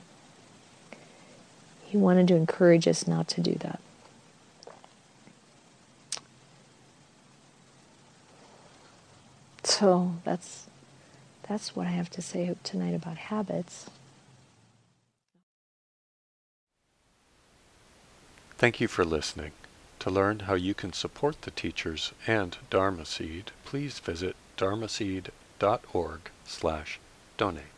he 1.84 1.96
wanted 1.96 2.28
to 2.28 2.36
encourage 2.36 2.86
us 2.86 3.06
not 3.06 3.28
to 3.28 3.40
do 3.40 3.54
that. 3.54 3.80
So 9.64 10.14
that's 10.24 10.66
that's 11.48 11.74
what 11.74 11.86
I 11.86 11.90
have 11.90 12.10
to 12.10 12.22
say 12.22 12.54
tonight 12.62 12.94
about 12.94 13.16
habits. 13.16 13.88
Thank 18.58 18.80
you 18.80 18.88
for 18.88 19.04
listening. 19.04 19.52
To 20.00 20.10
learn 20.10 20.40
how 20.40 20.54
you 20.54 20.74
can 20.74 20.92
support 20.92 21.42
the 21.42 21.50
teachers 21.50 22.12
and 22.26 22.56
Dharma 22.70 23.04
Seed, 23.04 23.50
please 23.64 23.98
visit 23.98 24.36
dharmaseed.org 24.56 26.20
slash 26.44 27.00
donate. 27.36 27.77